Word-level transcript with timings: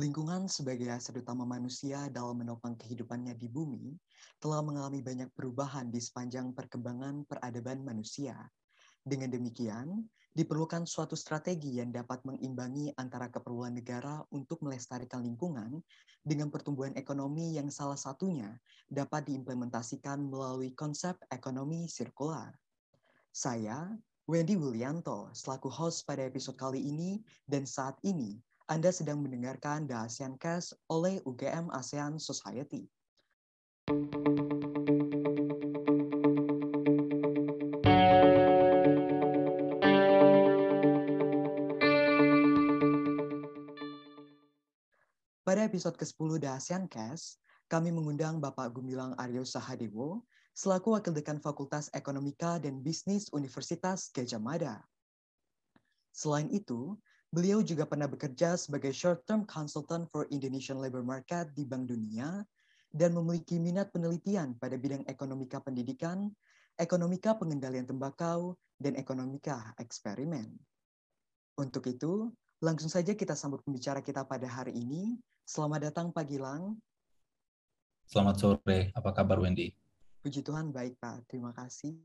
Lingkungan 0.00 0.48
sebagai 0.48 0.88
aset 0.88 1.12
utama 1.20 1.44
manusia 1.44 2.08
dalam 2.08 2.40
menopang 2.40 2.72
kehidupannya 2.72 3.36
di 3.36 3.52
bumi 3.52 3.92
telah 4.40 4.64
mengalami 4.64 5.04
banyak 5.04 5.28
perubahan 5.36 5.92
di 5.92 6.00
sepanjang 6.00 6.56
perkembangan 6.56 7.28
peradaban 7.28 7.84
manusia. 7.84 8.32
Dengan 9.04 9.28
demikian, 9.28 10.00
diperlukan 10.32 10.88
suatu 10.88 11.12
strategi 11.12 11.84
yang 11.84 11.92
dapat 11.92 12.24
mengimbangi 12.24 12.96
antara 12.96 13.28
keperluan 13.28 13.76
negara 13.76 14.24
untuk 14.32 14.64
melestarikan 14.64 15.20
lingkungan 15.20 15.84
dengan 16.24 16.48
pertumbuhan 16.48 16.96
ekonomi 16.96 17.60
yang 17.60 17.68
salah 17.68 18.00
satunya 18.00 18.56
dapat 18.88 19.28
diimplementasikan 19.28 20.16
melalui 20.16 20.72
konsep 20.72 21.12
ekonomi 21.28 21.84
sirkular. 21.92 22.56
Saya, 23.36 23.92
Wendy 24.24 24.56
Willianto, 24.56 25.28
selaku 25.36 25.68
host 25.68 26.08
pada 26.08 26.24
episode 26.24 26.56
kali 26.56 26.88
ini, 26.88 27.20
dan 27.44 27.68
saat 27.68 28.00
ini 28.00 28.40
Anda 28.70 28.94
sedang 28.94 29.26
mendengarkan 29.26 29.90
The 29.90 30.06
ASEAN 30.06 30.38
Cast 30.38 30.78
oleh 30.86 31.18
UGM 31.26 31.74
ASEAN 31.74 32.22
Society. 32.22 32.86
Pada 45.42 45.66
episode 45.66 45.98
ke-10 45.98 46.38
The 46.38 46.50
ASEAN 46.54 46.86
Cast, 46.86 47.42
kami 47.66 47.90
mengundang 47.90 48.38
Bapak 48.38 48.70
Gumilang 48.70 49.18
Aryo 49.18 49.42
Sahadewo 49.42 50.22
selaku 50.54 50.94
Wakil 50.94 51.18
Dekan 51.18 51.42
Fakultas 51.42 51.90
Ekonomika 51.90 52.62
dan 52.62 52.78
Bisnis 52.78 53.34
Universitas 53.34 54.14
Gajah 54.14 54.38
Mada. 54.38 54.78
Selain 56.14 56.46
itu, 56.54 56.94
beliau 57.30 57.62
juga 57.62 57.86
pernah 57.86 58.10
bekerja 58.10 58.58
sebagai 58.58 58.90
short-term 58.90 59.46
consultant 59.46 60.06
for 60.10 60.26
Indonesian 60.34 60.82
labor 60.82 61.06
market 61.06 61.50
di 61.54 61.62
Bank 61.62 61.86
Dunia 61.86 62.42
dan 62.90 63.14
memiliki 63.14 63.58
minat 63.62 63.94
penelitian 63.94 64.58
pada 64.58 64.74
bidang 64.74 65.06
ekonomika 65.06 65.62
pendidikan, 65.62 66.26
ekonomika 66.74 67.38
pengendalian 67.38 67.86
tembakau, 67.86 68.58
dan 68.82 68.98
ekonomika 68.98 69.76
eksperimen. 69.78 70.50
Untuk 71.54 71.86
itu, 71.86 72.32
langsung 72.58 72.90
saja 72.90 73.14
kita 73.14 73.38
sambut 73.38 73.62
pembicara 73.62 74.02
kita 74.02 74.26
pada 74.26 74.50
hari 74.50 74.74
ini, 74.74 75.20
Selamat 75.50 75.90
datang 75.90 76.14
Pak 76.14 76.30
Gilang. 76.30 76.78
Selamat 78.06 78.38
sore, 78.38 78.94
apa 78.94 79.10
kabar 79.10 79.42
Wendy? 79.42 79.74
Puji 80.22 80.46
Tuhan 80.46 80.70
baik 80.70 80.94
Pak, 81.02 81.26
terima 81.26 81.50
kasih. 81.50 81.98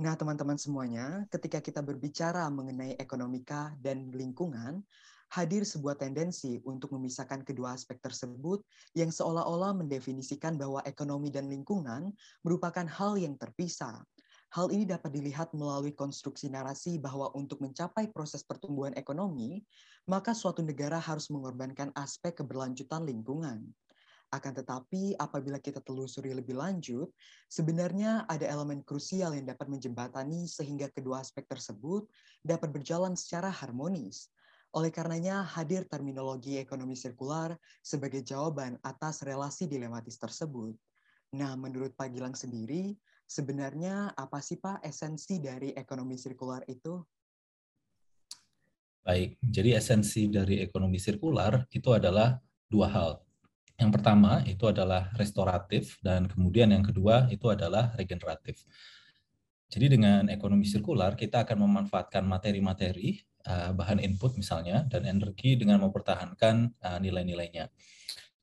Nah 0.00 0.16
teman-teman 0.16 0.56
semuanya, 0.56 1.28
ketika 1.28 1.60
kita 1.60 1.84
berbicara 1.84 2.48
mengenai 2.48 2.96
ekonomika 2.96 3.76
dan 3.76 4.08
lingkungan, 4.08 4.80
hadir 5.36 5.68
sebuah 5.68 6.00
tendensi 6.00 6.64
untuk 6.64 6.96
memisahkan 6.96 7.44
kedua 7.44 7.76
aspek 7.76 8.00
tersebut 8.00 8.64
yang 8.96 9.12
seolah-olah 9.12 9.76
mendefinisikan 9.76 10.56
bahwa 10.56 10.80
ekonomi 10.88 11.28
dan 11.28 11.52
lingkungan 11.52 12.08
merupakan 12.40 12.88
hal 12.88 13.20
yang 13.20 13.36
terpisah. 13.36 14.00
Hal 14.52 14.72
ini 14.72 14.88
dapat 14.88 15.12
dilihat 15.12 15.52
melalui 15.52 15.92
konstruksi 15.92 16.48
narasi 16.48 16.96
bahwa 16.96 17.28
untuk 17.36 17.60
mencapai 17.60 18.08
proses 18.12 18.40
pertumbuhan 18.44 18.96
ekonomi, 18.96 19.60
maka 20.08 20.32
suatu 20.32 20.64
negara 20.64 20.96
harus 21.00 21.28
mengorbankan 21.28 21.92
aspek 21.96 22.36
keberlanjutan 22.40 23.04
lingkungan. 23.04 23.64
Akan 24.32 24.56
tetapi, 24.56 25.12
apabila 25.20 25.60
kita 25.60 25.84
telusuri 25.84 26.32
lebih 26.32 26.56
lanjut, 26.56 27.12
sebenarnya 27.52 28.24
ada 28.24 28.48
elemen 28.48 28.80
krusial 28.80 29.36
yang 29.36 29.44
dapat 29.44 29.68
menjembatani 29.68 30.48
sehingga 30.48 30.88
kedua 30.88 31.20
aspek 31.20 31.44
tersebut 31.44 32.08
dapat 32.40 32.72
berjalan 32.72 33.12
secara 33.12 33.52
harmonis. 33.52 34.32
Oleh 34.72 34.88
karenanya, 34.88 35.44
hadir 35.44 35.84
terminologi 35.84 36.56
ekonomi 36.56 36.96
sirkular 36.96 37.52
sebagai 37.84 38.24
jawaban 38.24 38.80
atas 38.80 39.20
relasi 39.20 39.68
dilematis 39.68 40.16
tersebut. 40.16 40.72
Nah, 41.36 41.52
menurut 41.60 41.92
Pak 41.92 42.08
Gilang 42.16 42.32
sendiri, 42.32 42.96
sebenarnya 43.28 44.16
apa 44.16 44.40
sih 44.40 44.56
Pak 44.56 44.80
esensi 44.80 45.44
dari 45.44 45.76
ekonomi 45.76 46.16
sirkular 46.16 46.64
itu? 46.72 47.04
Baik, 49.04 49.36
jadi 49.44 49.76
esensi 49.76 50.24
dari 50.32 50.64
ekonomi 50.64 50.96
sirkular 50.96 51.68
itu 51.68 51.92
adalah 51.92 52.40
dua 52.64 52.88
hal. 52.88 53.10
Yang 53.80 53.90
pertama 53.98 54.44
itu 54.44 54.64
adalah 54.68 55.10
restoratif 55.16 55.96
dan 56.04 56.28
kemudian 56.28 56.70
yang 56.70 56.84
kedua 56.84 57.28
itu 57.32 57.48
adalah 57.48 57.92
regeneratif. 57.96 58.62
Jadi 59.72 59.96
dengan 59.96 60.28
ekonomi 60.28 60.68
sirkular 60.68 61.16
kita 61.16 61.48
akan 61.48 61.64
memanfaatkan 61.64 62.20
materi-materi 62.28 63.24
uh, 63.48 63.72
bahan 63.72 64.04
input 64.04 64.36
misalnya 64.36 64.84
dan 64.84 65.08
energi 65.08 65.56
dengan 65.56 65.80
mempertahankan 65.88 66.76
uh, 66.76 66.98
nilai-nilainya. 67.00 67.72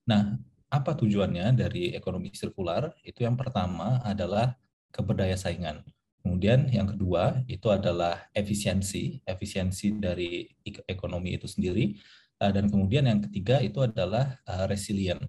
Nah, 0.10 0.42
apa 0.70 0.98
tujuannya 0.98 1.54
dari 1.54 1.94
ekonomi 1.94 2.34
sirkular? 2.34 2.94
Itu 3.06 3.26
yang 3.26 3.38
pertama 3.38 4.02
adalah 4.02 4.58
keberdaya 4.90 5.38
saingan. 5.38 5.86
Kemudian 6.26 6.68
yang 6.70 6.90
kedua 6.90 7.42
itu 7.48 7.70
adalah 7.72 8.28
efisiensi, 8.36 9.22
efisiensi 9.24 9.98
dari 9.98 10.46
ekonomi 10.86 11.38
itu 11.38 11.48
sendiri. 11.48 11.96
Eh, 12.40 12.52
dan 12.56 12.72
kemudian 12.72 13.04
yang 13.04 13.20
ketiga 13.20 13.60
itu 13.60 13.84
adalah 13.84 14.40
eh, 14.48 14.66
resilient. 14.72 15.20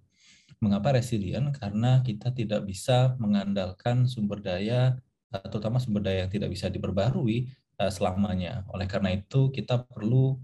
Mengapa 0.63 0.95
resilient? 0.95 1.51
Karena 1.57 2.05
kita 2.07 2.31
tidak 2.31 2.63
bisa 2.69 3.19
mengandalkan 3.19 4.07
sumber 4.07 4.39
daya, 4.39 4.95
eh, 5.35 5.47
terutama 5.51 5.83
sumber 5.83 6.07
daya 6.07 6.27
yang 6.27 6.33
tidak 6.33 6.49
bisa 6.55 6.71
diperbarui 6.71 7.51
selamanya. 7.81 8.61
Oleh 8.77 8.85
karena 8.85 9.09
itu 9.17 9.49
kita 9.49 9.81
perlu 9.89 10.37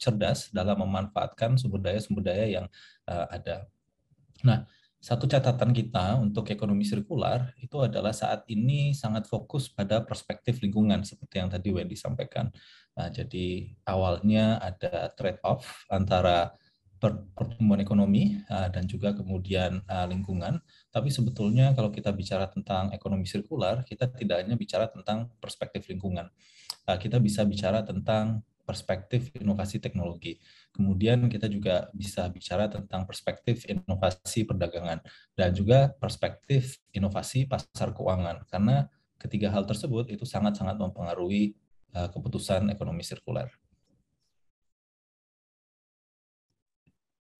cerdas 0.00 0.48
dalam 0.56 0.80
memanfaatkan 0.80 1.60
sumber 1.60 1.84
daya-sumber 1.84 2.24
daya 2.24 2.48
yang 2.48 2.66
ada. 3.04 3.68
Nah, 4.40 4.64
satu 4.96 5.28
catatan 5.28 5.76
kita 5.76 6.16
untuk 6.16 6.48
ekonomi 6.48 6.88
sirkular 6.88 7.52
itu 7.60 7.76
adalah 7.76 8.16
saat 8.16 8.48
ini 8.48 8.96
sangat 8.96 9.28
fokus 9.28 9.68
pada 9.68 10.00
perspektif 10.00 10.64
lingkungan 10.64 11.04
seperti 11.04 11.44
yang 11.44 11.52
tadi 11.52 11.68
Wendy 11.76 11.92
sampaikan. 11.92 12.48
Nah, 12.92 13.08
jadi 13.08 13.72
awalnya 13.88 14.60
ada 14.60 15.08
trade-off 15.16 15.88
antara 15.88 16.52
pertumbuhan 17.34 17.82
ekonomi 17.82 18.38
uh, 18.46 18.70
dan 18.70 18.86
juga 18.86 19.10
kemudian 19.10 19.82
uh, 19.90 20.06
lingkungan. 20.06 20.62
Tapi 20.94 21.10
sebetulnya 21.10 21.74
kalau 21.74 21.90
kita 21.90 22.14
bicara 22.14 22.46
tentang 22.46 22.94
ekonomi 22.94 23.26
sirkular, 23.26 23.82
kita 23.82 24.06
tidak 24.14 24.46
hanya 24.46 24.54
bicara 24.54 24.86
tentang 24.86 25.26
perspektif 25.42 25.90
lingkungan. 25.90 26.30
Uh, 26.86 26.98
kita 27.00 27.18
bisa 27.18 27.42
bicara 27.42 27.82
tentang 27.82 28.46
perspektif 28.62 29.34
inovasi 29.34 29.82
teknologi. 29.82 30.38
Kemudian 30.70 31.26
kita 31.26 31.50
juga 31.50 31.90
bisa 31.90 32.30
bicara 32.30 32.70
tentang 32.70 33.02
perspektif 33.02 33.66
inovasi 33.66 34.46
perdagangan 34.46 35.02
dan 35.34 35.50
juga 35.50 35.90
perspektif 35.98 36.78
inovasi 36.94 37.50
pasar 37.50 37.90
keuangan 37.90 38.46
karena 38.46 38.86
ketiga 39.18 39.50
hal 39.50 39.66
tersebut 39.66 40.10
itu 40.10 40.22
sangat-sangat 40.22 40.78
mempengaruhi 40.78 41.52
uh, 41.52 41.62
keputusan 41.92 42.72
ekonomi 42.72 43.04
sirkular. 43.04 43.52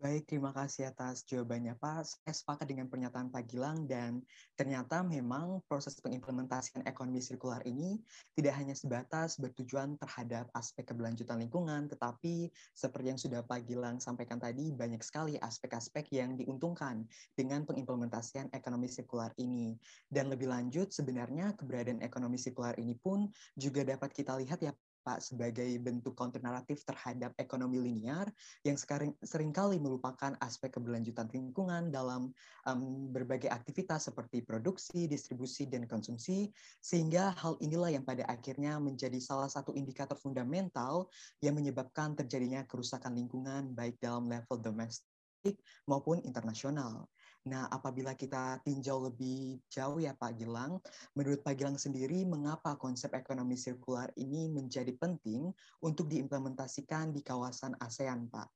Baik, 0.02 0.26
terima 0.26 0.50
kasih 0.50 0.90
atas 0.90 1.22
jawabannya 1.30 1.78
Pak. 1.78 2.02
Saya 2.02 2.34
sepakat 2.34 2.66
dengan 2.66 2.90
pernyataan 2.90 3.30
Pak 3.30 3.46
Gilang 3.46 3.86
dan 3.86 4.18
ternyata 4.58 4.98
memang 5.06 5.62
proses 5.70 5.94
pengimplementasian 6.02 6.82
ekonomi 6.90 7.22
sirkular 7.22 7.62
ini 7.62 8.02
tidak 8.34 8.58
hanya 8.58 8.74
sebatas 8.74 9.38
bertujuan 9.38 9.94
terhadap 10.02 10.50
aspek 10.58 10.90
keberlanjutan 10.90 11.38
lingkungan, 11.38 11.86
tetapi 11.86 12.50
seperti 12.74 13.14
yang 13.14 13.20
sudah 13.22 13.46
Pak 13.46 13.62
Gilang 13.62 14.02
sampaikan 14.02 14.42
tadi, 14.42 14.74
banyak 14.74 15.06
sekali 15.06 15.38
aspek-aspek 15.38 16.10
yang 16.10 16.34
diuntungkan 16.34 17.06
dengan 17.38 17.62
pengimplementasian 17.62 18.50
ekonomi 18.58 18.90
sirkular 18.90 19.30
ini. 19.38 19.78
Dan 20.10 20.34
lebih 20.34 20.50
lanjut, 20.50 20.90
sebenarnya 20.90 21.54
keberadaan 21.54 22.02
ekonomi 22.02 22.42
sirkular 22.42 22.74
ini 22.74 22.98
pun 22.98 23.30
juga 23.54 23.86
dapat 23.86 24.10
kita 24.10 24.34
lihat 24.34 24.66
ya 24.66 24.74
Pak 25.02 25.18
sebagai 25.18 25.66
bentuk 25.82 26.14
counter 26.14 26.38
naratif 26.38 26.86
terhadap 26.86 27.34
ekonomi 27.36 27.82
linear 27.82 28.30
yang 28.62 28.78
sekarang 28.78 29.10
sering 29.20 29.50
kali 29.50 29.82
melupakan 29.82 30.38
aspek 30.38 30.70
keberlanjutan 30.78 31.26
lingkungan 31.34 31.90
dalam 31.90 32.30
um, 32.64 33.10
berbagai 33.10 33.50
aktivitas 33.50 34.06
seperti 34.06 34.46
produksi, 34.46 35.10
distribusi, 35.10 35.66
dan 35.66 35.90
konsumsi, 35.90 36.54
sehingga 36.78 37.34
hal 37.34 37.58
inilah 37.58 37.90
yang 37.90 38.06
pada 38.06 38.22
akhirnya 38.30 38.78
menjadi 38.78 39.18
salah 39.18 39.50
satu 39.50 39.74
indikator 39.74 40.14
fundamental 40.14 41.10
yang 41.42 41.58
menyebabkan 41.58 42.14
terjadinya 42.14 42.62
kerusakan 42.64 43.18
lingkungan 43.18 43.74
baik 43.74 43.98
dalam 43.98 44.30
level 44.30 44.62
domestik 44.62 45.58
maupun 45.90 46.22
internasional. 46.22 47.10
Nah, 47.42 47.66
apabila 47.74 48.14
kita 48.14 48.62
tinjau 48.62 49.10
lebih 49.10 49.58
jauh 49.66 49.98
ya 49.98 50.14
Pak 50.14 50.38
Gilang, 50.38 50.78
menurut 51.18 51.42
Pak 51.42 51.58
Gilang 51.58 51.74
sendiri, 51.74 52.22
mengapa 52.22 52.78
konsep 52.78 53.10
ekonomi 53.18 53.58
sirkular 53.58 54.14
ini 54.14 54.46
menjadi 54.46 54.94
penting 54.94 55.50
untuk 55.82 56.06
diimplementasikan 56.06 57.10
di 57.10 57.18
kawasan 57.26 57.74
ASEAN, 57.82 58.30
Pak? 58.30 58.46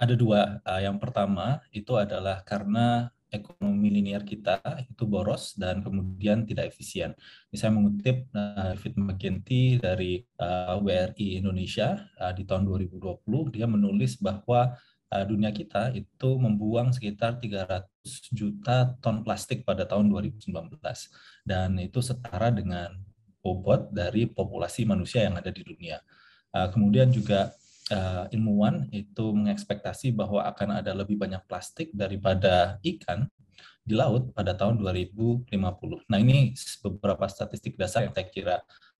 Ada 0.00 0.14
dua. 0.16 0.64
Eh, 0.64 0.88
yang 0.88 0.96
pertama 0.96 1.60
itu 1.68 1.92
adalah 2.00 2.40
karena 2.46 3.12
ekonomi 3.28 3.92
linear 3.92 4.24
kita 4.24 4.60
itu 4.88 5.04
boros 5.04 5.52
dan 5.52 5.84
kemudian 5.84 6.48
tidak 6.48 6.72
efisien. 6.72 7.12
Ini 7.52 7.56
saya 7.60 7.72
mengutip 7.76 8.24
David 8.32 8.96
McGinty 8.96 9.76
dari 9.76 10.24
uh, 10.40 10.80
WRI 10.80 11.36
Indonesia 11.36 12.08
uh, 12.16 12.32
di 12.32 12.48
tahun 12.48 12.64
2020, 12.64 13.52
dia 13.52 13.68
menulis 13.68 14.16
bahwa 14.16 14.72
uh, 15.12 15.24
dunia 15.24 15.50
kita 15.52 15.92
itu 15.96 16.30
membuang 16.36 16.92
sekitar 16.92 17.40
300 17.40 17.84
juta 18.32 18.96
ton 19.00 19.24
plastik 19.24 19.64
pada 19.64 19.84
tahun 19.88 20.08
2019 20.12 20.52
dan 21.44 21.70
itu 21.80 22.00
setara 22.00 22.52
dengan 22.52 22.92
bobot 23.40 23.88
dari 23.94 24.28
populasi 24.28 24.84
manusia 24.84 25.24
yang 25.24 25.38
ada 25.38 25.48
di 25.48 25.64
dunia. 25.64 26.00
Uh, 26.52 26.68
kemudian 26.72 27.12
juga 27.12 27.52
uh, 27.92 28.24
ilmuwan 28.32 28.88
itu 28.92 29.32
mengekspektasi 29.32 30.12
bahwa 30.12 30.44
akan 30.48 30.80
ada 30.80 30.92
lebih 30.96 31.16
banyak 31.16 31.40
plastik 31.48 31.92
daripada 31.92 32.76
ikan 32.84 33.28
di 33.88 33.96
laut 33.96 34.36
pada 34.36 34.52
tahun 34.52 34.80
2050. 34.84 35.48
Nah 36.12 36.18
ini 36.20 36.52
beberapa 36.84 37.24
statistik 37.24 37.80
dasar 37.80 38.04
yang 38.04 38.12
saya 38.12 38.28
kira 38.28 38.56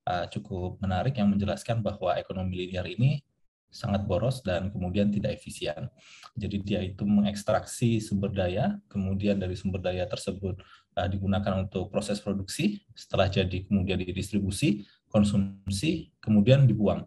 uh, 0.08 0.24
cukup 0.32 0.80
menarik 0.80 1.12
yang 1.20 1.28
menjelaskan 1.28 1.84
bahwa 1.84 2.16
ekonomi 2.16 2.64
linear 2.64 2.88
ini 2.88 3.20
sangat 3.68 4.08
boros 4.08 4.40
dan 4.40 4.72
kemudian 4.72 5.12
tidak 5.12 5.36
efisien. 5.36 5.92
Jadi 6.34 6.56
dia 6.64 6.80
itu 6.80 7.04
mengekstraksi 7.04 8.00
sumber 8.00 8.32
daya, 8.32 8.80
kemudian 8.88 9.36
dari 9.36 9.54
sumber 9.54 9.84
daya 9.84 10.08
tersebut 10.08 10.56
uh, 10.96 11.08
digunakan 11.08 11.62
untuk 11.62 11.92
proses 11.92 12.18
produksi, 12.18 12.80
setelah 12.96 13.28
jadi 13.28 13.68
kemudian 13.68 14.00
didistribusi, 14.00 14.88
konsumsi, 15.12 16.10
kemudian 16.18 16.64
dibuang. 16.64 17.04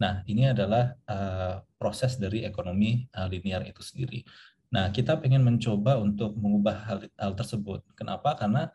Nah, 0.00 0.24
ini 0.24 0.48
adalah 0.48 0.96
uh, 1.04 1.60
proses 1.76 2.16
dari 2.16 2.48
ekonomi 2.48 3.04
uh, 3.12 3.28
linear 3.28 3.60
itu 3.68 3.84
sendiri. 3.84 4.24
Nah, 4.72 4.88
kita 4.88 5.20
ingin 5.20 5.44
mencoba 5.44 6.00
untuk 6.00 6.32
mengubah 6.38 6.76
hal, 6.88 6.98
hal 7.18 7.32
tersebut. 7.36 7.84
Kenapa? 7.98 8.38
Karena 8.38 8.70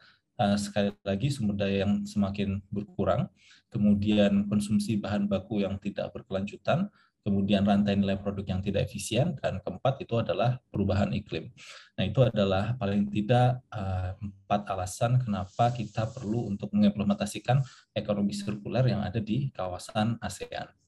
sekali 0.59 0.91
lagi 1.07 1.31
sumber 1.31 1.55
daya 1.55 1.87
yang 1.87 2.03
semakin 2.03 2.59
berkurang, 2.67 3.31
kemudian 3.71 4.43
konsumsi 4.51 4.99
bahan 4.99 5.31
baku 5.31 5.63
yang 5.63 5.79
tidak 5.79 6.11
berkelanjutan, 6.11 6.91
kemudian 7.25 7.65
rantai 7.65 7.97
nilai 7.97 8.21
produk 8.21 8.45
yang 8.45 8.61
tidak 8.61 8.85
efisien, 8.85 9.33
dan 9.41 9.57
keempat 9.65 9.97
itu 10.05 10.21
adalah 10.21 10.61
perubahan 10.69 11.09
iklim. 11.17 11.49
Nah, 11.97 12.05
itu 12.05 12.21
adalah 12.21 12.77
paling 12.77 13.09
tidak 13.09 13.65
uh, 13.73 14.13
empat 14.21 14.61
alasan 14.69 15.17
kenapa 15.17 15.73
kita 15.73 16.05
perlu 16.13 16.45
untuk 16.53 16.69
mengimplementasikan 16.69 17.65
ekonomi 17.97 18.37
sirkuler 18.37 18.85
yang 18.93 19.01
ada 19.01 19.17
di 19.17 19.49
kawasan 19.49 20.21
ASEAN. 20.21 20.84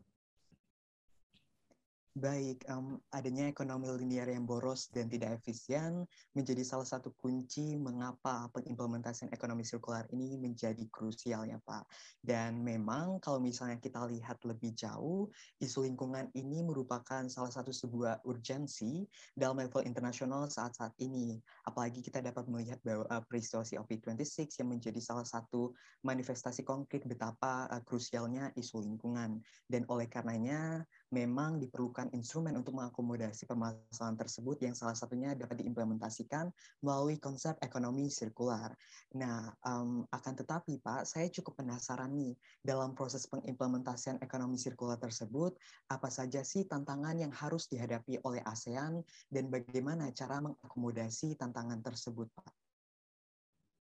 Baik, 2.18 2.66
um, 2.74 2.98
adanya 3.14 3.46
ekonomi 3.46 3.94
linear 3.94 4.26
yang 4.26 4.42
boros 4.42 4.90
dan 4.90 5.06
tidak 5.06 5.38
efisien 5.38 6.02
menjadi 6.34 6.66
salah 6.66 6.90
satu 6.90 7.14
kunci 7.14 7.78
mengapa 7.78 8.50
pengimplementasian 8.58 9.30
ekonomi 9.30 9.62
sirkular 9.62 10.02
ini 10.10 10.34
menjadi 10.42 10.82
krusial 10.90 11.46
ya 11.46 11.62
Pak. 11.62 11.86
Dan 12.18 12.66
memang 12.66 13.22
kalau 13.22 13.38
misalnya 13.38 13.78
kita 13.78 14.02
lihat 14.10 14.42
lebih 14.50 14.74
jauh, 14.74 15.30
isu 15.62 15.86
lingkungan 15.86 16.34
ini 16.34 16.66
merupakan 16.66 17.22
salah 17.30 17.54
satu 17.54 17.70
sebuah 17.70 18.26
urgensi 18.26 19.06
dalam 19.38 19.62
level 19.62 19.86
internasional 19.86 20.50
saat-saat 20.50 20.98
ini. 20.98 21.38
Apalagi 21.70 22.02
kita 22.02 22.26
dapat 22.26 22.50
melihat 22.50 22.82
bahwa 22.82 23.06
uh, 23.14 23.22
peristiwa 23.30 23.62
COP26 23.62 24.58
yang 24.58 24.74
menjadi 24.74 24.98
salah 25.06 25.28
satu 25.28 25.70
manifestasi 26.02 26.66
konkret 26.66 27.06
betapa 27.06 27.70
uh, 27.70 27.82
krusialnya 27.86 28.50
isu 28.58 28.82
lingkungan. 28.82 29.38
Dan 29.70 29.86
oleh 29.94 30.10
karenanya 30.10 30.82
memang 31.08 31.56
diperlukan 31.64 32.12
instrumen 32.12 32.60
untuk 32.60 32.76
mengakomodasi 32.76 33.48
permasalahan 33.48 34.20
tersebut 34.20 34.60
yang 34.60 34.76
salah 34.76 34.96
satunya 34.96 35.32
dapat 35.32 35.64
diimplementasikan 35.64 36.52
melalui 36.84 37.16
konsep 37.16 37.56
ekonomi 37.64 38.12
sirkular. 38.12 38.76
Nah, 39.16 39.48
um, 39.64 40.04
akan 40.12 40.34
tetapi 40.36 40.84
Pak, 40.84 41.08
saya 41.08 41.32
cukup 41.32 41.64
penasaran 41.64 42.12
nih 42.12 42.36
dalam 42.60 42.92
proses 42.92 43.24
pengimplementasian 43.32 44.20
ekonomi 44.20 44.60
sirkular 44.60 45.00
tersebut, 45.00 45.56
apa 45.88 46.12
saja 46.12 46.44
sih 46.44 46.68
tantangan 46.68 47.16
yang 47.16 47.32
harus 47.32 47.72
dihadapi 47.72 48.20
oleh 48.28 48.44
ASEAN 48.44 49.00
dan 49.32 49.48
bagaimana 49.48 50.12
cara 50.12 50.44
mengakomodasi 50.44 51.40
tantangan 51.40 51.80
tersebut, 51.80 52.28
Pak? 52.36 52.52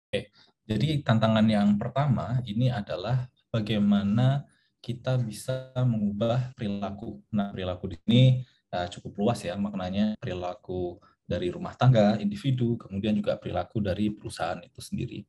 Oke, 0.10 0.34
jadi 0.66 1.06
tantangan 1.06 1.46
yang 1.46 1.78
pertama 1.78 2.42
ini 2.46 2.74
adalah 2.74 3.30
bagaimana 3.54 4.42
kita 4.80 5.20
bisa 5.20 5.76
mengubah 5.76 6.56
perilaku. 6.56 7.20
Nah, 7.36 7.52
perilaku 7.52 7.92
di 7.92 7.98
sini 8.04 8.24
uh, 8.72 8.88
cukup 8.88 9.14
luas 9.20 9.44
ya 9.44 9.56
maknanya 9.60 10.16
perilaku 10.18 11.00
dari 11.30 11.54
rumah 11.54 11.78
tangga, 11.78 12.18
individu, 12.18 12.74
kemudian 12.82 13.14
juga 13.14 13.38
perilaku 13.38 13.78
dari 13.86 14.10
perusahaan 14.10 14.58
itu 14.66 14.82
sendiri. 14.82 15.22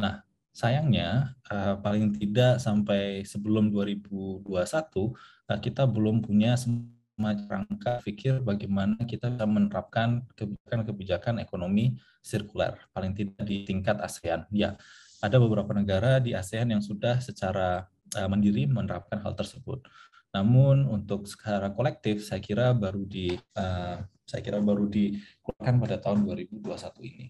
Nah, 0.00 0.24
sayangnya 0.56 1.36
uh, 1.52 1.76
paling 1.84 2.16
tidak 2.16 2.56
sampai 2.58 3.28
sebelum 3.28 3.68
2021 3.68 4.42
uh, 4.48 5.12
eh, 5.52 5.58
kita 5.60 5.84
belum 5.84 6.24
punya 6.24 6.56
semacam 6.56 7.66
rangka 7.68 8.00
pikir 8.06 8.40
bagaimana 8.40 8.96
kita 9.04 9.28
bisa 9.28 9.44
menerapkan 9.44 10.24
kebijakan-kebijakan 10.32 11.44
ekonomi 11.44 11.98
sirkular, 12.24 12.78
paling 12.94 13.12
tidak 13.12 13.42
di 13.44 13.68
tingkat 13.68 14.00
ASEAN. 14.00 14.48
Ya, 14.48 14.80
ada 15.20 15.36
beberapa 15.36 15.74
negara 15.74 16.22
di 16.22 16.32
ASEAN 16.32 16.72
yang 16.72 16.80
sudah 16.80 17.18
secara 17.20 17.90
mandiri 18.28 18.64
menerapkan 18.64 19.20
hal 19.20 19.36
tersebut. 19.36 19.84
Namun 20.32 20.84
untuk 20.88 21.24
secara 21.24 21.72
kolektif 21.72 22.24
saya 22.24 22.40
kira 22.40 22.76
baru 22.76 23.02
di 23.08 23.32
uh, 23.56 23.96
saya 24.28 24.40
kira 24.44 24.60
baru 24.60 24.84
dikeluarkan 24.84 25.74
pada 25.80 25.96
tahun 25.96 26.28
2021 26.28 26.68
ini. 27.08 27.26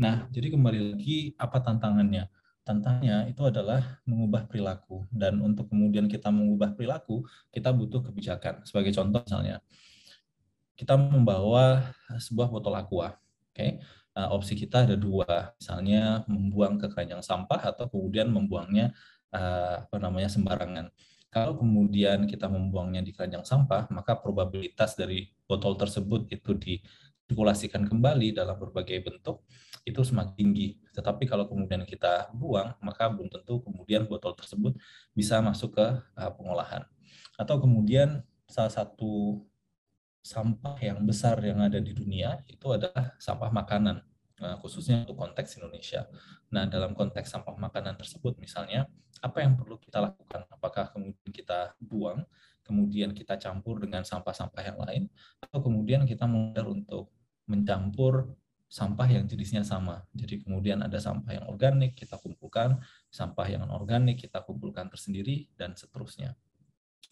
Nah, 0.00 0.24
jadi 0.32 0.56
kembali 0.56 0.96
lagi 0.96 1.36
apa 1.36 1.60
tantangannya? 1.60 2.24
Tantangannya 2.64 3.28
itu 3.28 3.42
adalah 3.44 4.00
mengubah 4.08 4.48
perilaku 4.48 5.04
dan 5.12 5.40
untuk 5.44 5.68
kemudian 5.68 6.08
kita 6.08 6.32
mengubah 6.32 6.72
perilaku, 6.72 7.26
kita 7.52 7.68
butuh 7.68 8.00
kebijakan. 8.00 8.64
Sebagai 8.64 8.96
contoh 8.96 9.20
misalnya, 9.20 9.60
kita 10.72 10.96
membawa 10.96 11.92
sebuah 12.16 12.48
botol 12.48 12.78
aqua, 12.78 13.12
oke? 13.12 13.52
Okay? 13.52 13.82
Uh, 14.16 14.34
opsi 14.34 14.58
kita 14.58 14.82
ada 14.88 14.96
dua, 14.98 15.54
misalnya 15.58 16.26
membuang 16.26 16.74
ke 16.80 16.90
keranjang 16.90 17.22
sampah 17.22 17.70
atau 17.70 17.86
kemudian 17.86 18.26
membuangnya 18.26 18.90
uh, 19.34 19.84
apa 19.84 19.96
namanya 20.00 20.28
sembarangan. 20.30 20.88
Kalau 21.28 21.60
kemudian 21.60 22.24
kita 22.24 22.48
membuangnya 22.48 23.04
di 23.04 23.12
keranjang 23.12 23.44
sampah, 23.44 23.84
maka 23.92 24.16
probabilitas 24.16 24.96
dari 24.96 25.28
botol 25.44 25.76
tersebut 25.76 26.24
itu 26.32 26.56
disirkulasikan 26.56 27.84
kembali 27.84 28.32
dalam 28.32 28.56
berbagai 28.56 29.04
bentuk 29.04 29.44
itu 29.84 30.00
semakin 30.00 30.32
tinggi. 30.32 30.80
Tetapi 30.96 31.28
kalau 31.28 31.44
kemudian 31.44 31.84
kita 31.84 32.32
buang, 32.32 32.72
maka 32.80 33.12
belum 33.12 33.28
tentu 33.28 33.60
kemudian 33.60 34.08
botol 34.08 34.32
tersebut 34.32 34.76
bisa 35.12 35.40
masuk 35.44 35.76
ke 35.76 35.86
uh, 36.16 36.32
pengolahan. 36.32 36.88
Atau 37.36 37.60
kemudian 37.60 38.24
salah 38.48 38.72
satu 38.72 39.44
sampah 40.24 40.76
yang 40.80 41.04
besar 41.04 41.40
yang 41.44 41.60
ada 41.60 41.80
di 41.80 41.92
dunia 41.92 42.40
itu 42.48 42.68
adalah 42.72 43.16
sampah 43.20 43.52
makanan, 43.52 44.04
khususnya 44.62 45.02
untuk 45.02 45.18
konteks 45.18 45.58
Indonesia. 45.58 46.06
Nah, 46.54 46.64
dalam 46.70 46.94
konteks 46.94 47.28
sampah 47.28 47.58
makanan 47.58 47.98
tersebut, 47.98 48.38
misalnya, 48.38 48.86
apa 49.18 49.42
yang 49.42 49.58
perlu 49.58 49.76
kita 49.78 49.98
lakukan? 49.98 50.46
Apakah 50.48 50.94
kemudian 50.94 51.30
kita 51.34 51.74
buang, 51.82 52.22
kemudian 52.62 53.10
kita 53.16 53.34
campur 53.36 53.82
dengan 53.82 54.06
sampah-sampah 54.06 54.62
yang 54.62 54.78
lain, 54.78 55.02
atau 55.42 55.58
kemudian 55.58 56.06
kita 56.06 56.28
mulai 56.28 56.62
untuk 56.62 57.10
mencampur 57.48 58.36
sampah 58.68 59.08
yang 59.08 59.24
jenisnya 59.24 59.64
sama. 59.64 60.04
Jadi 60.12 60.44
kemudian 60.44 60.84
ada 60.84 61.00
sampah 61.00 61.32
yang 61.40 61.48
organik, 61.48 61.96
kita 61.96 62.20
kumpulkan, 62.20 62.76
sampah 63.08 63.48
yang 63.48 63.64
non-organik, 63.64 64.20
kita 64.20 64.44
kumpulkan 64.44 64.92
tersendiri, 64.92 65.48
dan 65.56 65.72
seterusnya. 65.72 66.36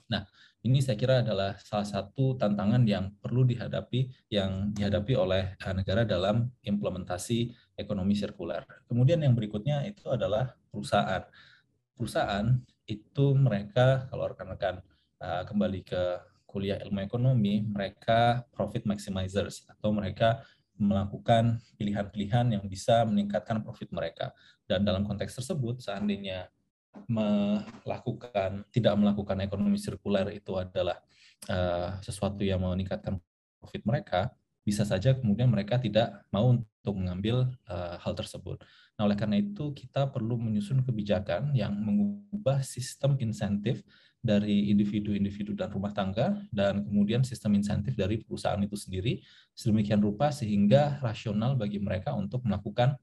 Nah, 0.06 0.22
ini 0.66 0.82
saya 0.82 0.98
kira 0.98 1.22
adalah 1.22 1.58
salah 1.62 1.86
satu 1.86 2.34
tantangan 2.34 2.82
yang 2.86 3.14
perlu 3.22 3.46
dihadapi 3.46 4.30
yang 4.30 4.74
dihadapi 4.74 5.12
oleh 5.14 5.54
eh, 5.54 5.74
negara 5.74 6.02
dalam 6.02 6.50
implementasi 6.62 7.54
ekonomi 7.78 8.18
sirkular. 8.18 8.66
Kemudian 8.90 9.22
yang 9.22 9.34
berikutnya 9.34 9.86
itu 9.86 10.10
adalah 10.10 10.54
perusahaan 10.70 11.22
perusahaan 11.96 12.46
itu 12.86 13.34
mereka 13.34 14.06
kalau 14.12 14.30
rekan-rekan 14.30 14.78
uh, 15.18 15.42
kembali 15.48 15.80
ke 15.82 16.02
kuliah 16.46 16.78
ilmu 16.86 17.02
ekonomi, 17.02 17.64
mereka 17.66 18.46
profit 18.54 18.86
maximizers 18.86 19.66
atau 19.66 19.90
mereka 19.90 20.40
melakukan 20.76 21.58
pilihan-pilihan 21.80 22.52
yang 22.52 22.64
bisa 22.68 23.02
meningkatkan 23.08 23.64
profit 23.64 23.88
mereka. 23.90 24.32
Dan 24.68 24.84
dalam 24.84 25.08
konteks 25.08 25.36
tersebut, 25.40 25.80
seandainya 25.80 26.48
melakukan 27.04 28.64
tidak 28.72 28.94
melakukan 28.96 29.38
ekonomi 29.44 29.76
sirkuler 29.76 30.32
itu 30.32 30.56
adalah 30.56 30.98
uh, 31.52 32.00
sesuatu 32.00 32.40
yang 32.40 32.64
meningkatkan 32.64 33.20
profit 33.60 33.82
mereka, 33.84 34.20
bisa 34.66 34.82
saja 34.82 35.14
kemudian 35.14 35.52
mereka 35.52 35.78
tidak 35.78 36.24
mau 36.34 36.50
untuk 36.56 36.94
mengambil 36.96 37.50
uh, 37.68 38.00
hal 38.00 38.14
tersebut. 38.16 38.62
Nah, 38.96 39.04
oleh 39.04 39.14
karena 39.18 39.36
itu 39.38 39.76
kita 39.76 40.08
perlu 40.08 40.40
menyusun 40.40 40.80
kebijakan 40.80 41.52
yang 41.52 41.76
mengubah 41.76 42.64
sistem 42.64 43.20
insentif 43.20 43.84
dari 44.24 44.74
individu-individu 44.74 45.54
dan 45.54 45.70
rumah 45.70 45.94
tangga, 45.94 46.34
dan 46.50 46.82
kemudian 46.82 47.22
sistem 47.22 47.54
insentif 47.54 47.94
dari 47.94 48.18
perusahaan 48.18 48.58
itu 48.58 48.74
sendiri, 48.74 49.22
sedemikian 49.54 50.02
rupa 50.02 50.34
sehingga 50.34 50.98
rasional 50.98 51.54
bagi 51.54 51.78
mereka 51.78 52.10
untuk 52.16 52.42
melakukan 52.42 52.98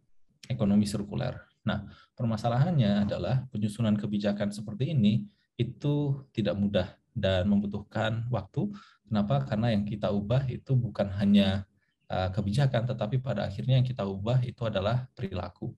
ekonomi 0.51 0.83
sirkuler. 0.83 1.52
Nah, 1.63 1.87
permasalahannya 2.15 3.07
adalah 3.07 3.47
penyusunan 3.49 3.95
kebijakan 3.95 4.51
seperti 4.51 4.91
ini 4.91 5.23
itu 5.55 6.25
tidak 6.35 6.55
mudah 6.59 6.87
dan 7.13 7.45
membutuhkan 7.45 8.25
waktu. 8.27 8.73
Kenapa? 9.07 9.45
Karena 9.45 9.71
yang 9.71 9.85
kita 9.85 10.09
ubah 10.09 10.49
itu 10.49 10.73
bukan 10.73 11.13
hanya 11.17 11.63
uh, 12.09 12.29
kebijakan, 12.33 12.89
tetapi 12.89 13.21
pada 13.21 13.47
akhirnya 13.47 13.79
yang 13.79 13.87
kita 13.87 14.03
ubah 14.03 14.41
itu 14.43 14.65
adalah 14.65 15.07
perilaku. 15.13 15.71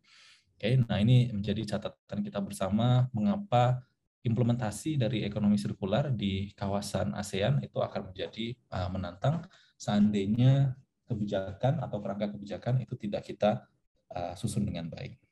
Oke, 0.56 0.80
nah 0.88 0.98
ini 1.04 1.30
menjadi 1.36 1.76
catatan 1.76 2.24
kita 2.24 2.40
bersama 2.40 3.12
mengapa 3.12 3.84
implementasi 4.24 4.98
dari 4.98 5.22
ekonomi 5.28 5.60
sirkular 5.60 6.10
di 6.10 6.50
kawasan 6.56 7.14
ASEAN 7.14 7.62
itu 7.62 7.78
akan 7.78 8.10
menjadi 8.10 8.56
uh, 8.72 8.90
menantang 8.90 9.44
seandainya 9.76 10.74
kebijakan 11.06 11.84
atau 11.84 12.02
kerangka 12.02 12.34
kebijakan 12.34 12.82
itu 12.82 12.98
tidak 12.98 13.28
kita 13.28 13.68
uh, 14.16 14.34
susun 14.34 14.66
dengan 14.66 14.90
baik. 14.90 15.25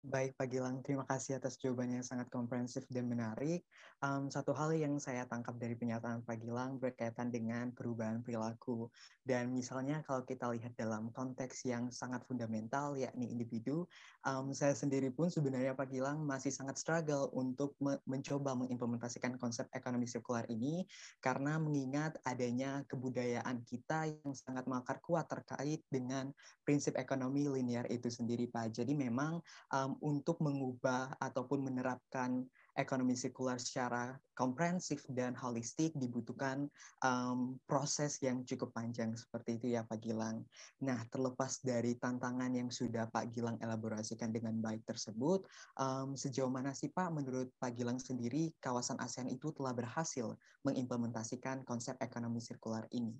Baik 0.00 0.32
Pak 0.40 0.48
Gilang, 0.48 0.80
terima 0.80 1.04
kasih 1.04 1.36
atas 1.36 1.60
jawabannya 1.60 2.00
yang 2.00 2.08
sangat 2.08 2.32
komprehensif 2.32 2.88
dan 2.88 3.04
menarik. 3.04 3.68
Um, 4.00 4.32
satu 4.32 4.56
hal 4.56 4.72
yang 4.72 4.96
saya 4.96 5.28
tangkap 5.28 5.60
dari 5.60 5.76
pernyataan 5.76 6.24
Pak 6.24 6.40
Gilang 6.40 6.80
berkaitan 6.80 7.28
dengan 7.28 7.68
perubahan 7.76 8.24
perilaku. 8.24 8.88
Dan 9.20 9.52
misalnya 9.52 10.00
kalau 10.08 10.24
kita 10.24 10.48
lihat 10.56 10.72
dalam 10.80 11.12
konteks 11.12 11.68
yang 11.68 11.92
sangat 11.92 12.24
fundamental, 12.24 12.96
yakni 12.96 13.28
individu, 13.28 13.84
um, 14.24 14.56
saya 14.56 14.72
sendiri 14.72 15.12
pun 15.12 15.28
sebenarnya 15.28 15.76
Pak 15.76 15.92
Gilang 15.92 16.24
masih 16.24 16.48
sangat 16.48 16.80
struggle 16.80 17.28
untuk 17.36 17.76
me 17.76 18.00
mencoba 18.08 18.56
mengimplementasikan 18.56 19.36
konsep 19.36 19.68
ekonomi 19.76 20.08
sirkular 20.08 20.48
ini, 20.48 20.88
karena 21.20 21.60
mengingat 21.60 22.16
adanya 22.24 22.88
kebudayaan 22.88 23.68
kita 23.68 24.08
yang 24.08 24.32
sangat 24.32 24.64
mengakar 24.64 24.96
kuat 25.04 25.28
terkait 25.28 25.84
dengan 25.92 26.32
prinsip 26.64 26.96
ekonomi 26.96 27.52
linear 27.52 27.84
itu 27.92 28.08
sendiri 28.08 28.48
Pak. 28.48 28.80
Jadi 28.80 28.96
memang 28.96 29.44
um, 29.76 29.89
um, 29.90 29.98
untuk 29.98 30.38
mengubah 30.38 31.18
ataupun 31.18 31.66
menerapkan 31.66 32.46
ekonomi 32.78 33.18
sirkular 33.18 33.58
secara 33.58 34.14
komprehensif 34.38 35.02
dan 35.10 35.34
holistik 35.34 35.90
dibutuhkan 35.98 36.70
um, 37.02 37.58
proses 37.66 38.22
yang 38.22 38.46
cukup 38.46 38.70
panjang 38.70 39.12
seperti 39.18 39.58
itu 39.58 39.66
ya 39.74 39.82
Pak 39.82 39.98
Gilang. 39.98 40.46
Nah 40.86 41.02
terlepas 41.10 41.58
dari 41.66 41.98
tantangan 41.98 42.54
yang 42.54 42.70
sudah 42.70 43.10
Pak 43.10 43.34
Gilang 43.34 43.58
elaborasikan 43.58 44.30
dengan 44.30 44.62
baik 44.62 44.86
tersebut, 44.86 45.44
um, 45.76 46.14
sejauh 46.14 46.48
mana 46.48 46.70
sih 46.70 46.88
Pak 46.88 47.10
menurut 47.10 47.50
Pak 47.58 47.74
Gilang 47.74 47.98
sendiri 47.98 48.54
kawasan 48.62 48.96
ASEAN 49.02 49.28
itu 49.28 49.50
telah 49.52 49.74
berhasil 49.74 50.38
mengimplementasikan 50.62 51.66
konsep 51.66 51.98
ekonomi 51.98 52.38
sirkular 52.38 52.86
ini? 52.94 53.18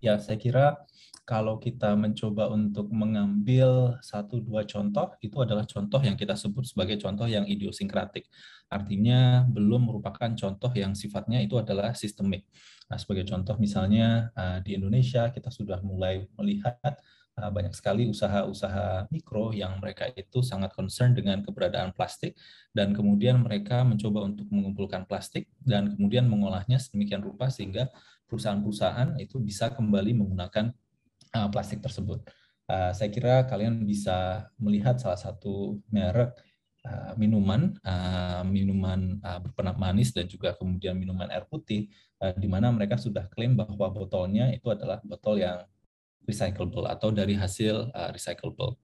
Ya, 0.00 0.16
saya 0.16 0.40
kira 0.40 0.80
kalau 1.28 1.60
kita 1.60 1.92
mencoba 1.92 2.48
untuk 2.50 2.88
mengambil 2.90 4.00
satu 4.00 4.40
dua 4.40 4.64
contoh, 4.64 5.12
itu 5.20 5.36
adalah 5.44 5.68
contoh 5.68 6.00
yang 6.00 6.16
kita 6.16 6.34
sebut 6.34 6.64
sebagai 6.66 6.96
contoh 6.96 7.28
yang 7.28 7.44
idiosinkratik. 7.44 8.26
Artinya 8.72 9.44
belum 9.46 9.92
merupakan 9.92 10.32
contoh 10.34 10.72
yang 10.72 10.96
sifatnya 10.96 11.44
itu 11.44 11.60
adalah 11.60 11.92
sistemik. 11.92 12.48
Nah, 12.88 12.96
sebagai 12.98 13.28
contoh 13.28 13.60
misalnya 13.60 14.32
eh, 14.34 14.58
di 14.64 14.74
Indonesia 14.80 15.28
kita 15.30 15.52
sudah 15.52 15.78
mulai 15.84 16.26
melihat 16.40 16.96
banyak 17.48 17.72
sekali 17.72 18.04
usaha-usaha 18.12 19.08
mikro 19.08 19.56
yang 19.56 19.80
mereka 19.80 20.12
itu 20.12 20.44
sangat 20.44 20.76
concern 20.76 21.16
dengan 21.16 21.40
keberadaan 21.40 21.96
plastik 21.96 22.36
dan 22.76 22.92
kemudian 22.92 23.40
mereka 23.40 23.80
mencoba 23.80 24.28
untuk 24.28 24.44
mengumpulkan 24.52 25.08
plastik 25.08 25.48
dan 25.64 25.96
kemudian 25.96 26.28
mengolahnya 26.28 26.76
sedemikian 26.76 27.24
rupa 27.24 27.48
sehingga 27.48 27.88
perusahaan-perusahaan 28.28 29.16
itu 29.16 29.40
bisa 29.40 29.72
kembali 29.72 30.12
menggunakan 30.20 30.76
uh, 31.34 31.48
plastik 31.48 31.80
tersebut. 31.80 32.20
Uh, 32.68 32.92
saya 32.92 33.08
kira 33.08 33.48
kalian 33.48 33.82
bisa 33.88 34.46
melihat 34.60 35.00
salah 35.00 35.18
satu 35.18 35.80
merek 35.88 36.36
minuman, 37.20 37.76
minuman 38.48 39.20
berpenam 39.20 39.76
manis 39.76 40.16
dan 40.16 40.24
juga 40.24 40.56
kemudian 40.56 40.96
minuman 40.96 41.28
air 41.28 41.44
putih, 41.44 41.92
di 42.40 42.48
mana 42.48 42.72
mereka 42.72 42.96
sudah 42.96 43.28
klaim 43.28 43.52
bahwa 43.52 43.92
botolnya 43.92 44.48
itu 44.48 44.64
adalah 44.72 44.96
botol 45.04 45.36
yang 45.36 45.60
recyclable 46.28 46.86
atau 46.86 47.10
dari 47.10 47.34
hasil 47.34 47.90
uh, 47.90 48.10
recyclable. 48.12 48.76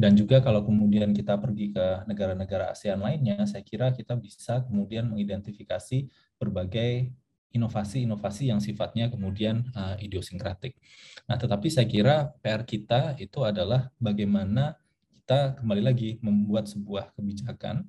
Dan 0.00 0.16
juga 0.16 0.40
kalau 0.40 0.64
kemudian 0.64 1.12
kita 1.12 1.36
pergi 1.36 1.76
ke 1.76 2.08
negara-negara 2.08 2.72
ASEAN 2.72 3.00
lainnya, 3.04 3.44
saya 3.44 3.60
kira 3.60 3.92
kita 3.92 4.16
bisa 4.16 4.64
kemudian 4.64 5.08
mengidentifikasi 5.12 6.08
berbagai 6.40 7.12
inovasi-inovasi 7.50 8.48
yang 8.48 8.62
sifatnya 8.62 9.10
kemudian 9.10 9.66
uh, 9.74 9.98
idiosinkratik. 9.98 10.78
Nah, 11.26 11.36
tetapi 11.36 11.66
saya 11.66 11.86
kira 11.86 12.30
PR 12.40 12.62
kita 12.62 13.18
itu 13.18 13.42
adalah 13.42 13.90
bagaimana 13.98 14.78
kita 15.12 15.58
kembali 15.58 15.82
lagi 15.82 16.10
membuat 16.22 16.70
sebuah 16.70 17.14
kebijakan 17.14 17.86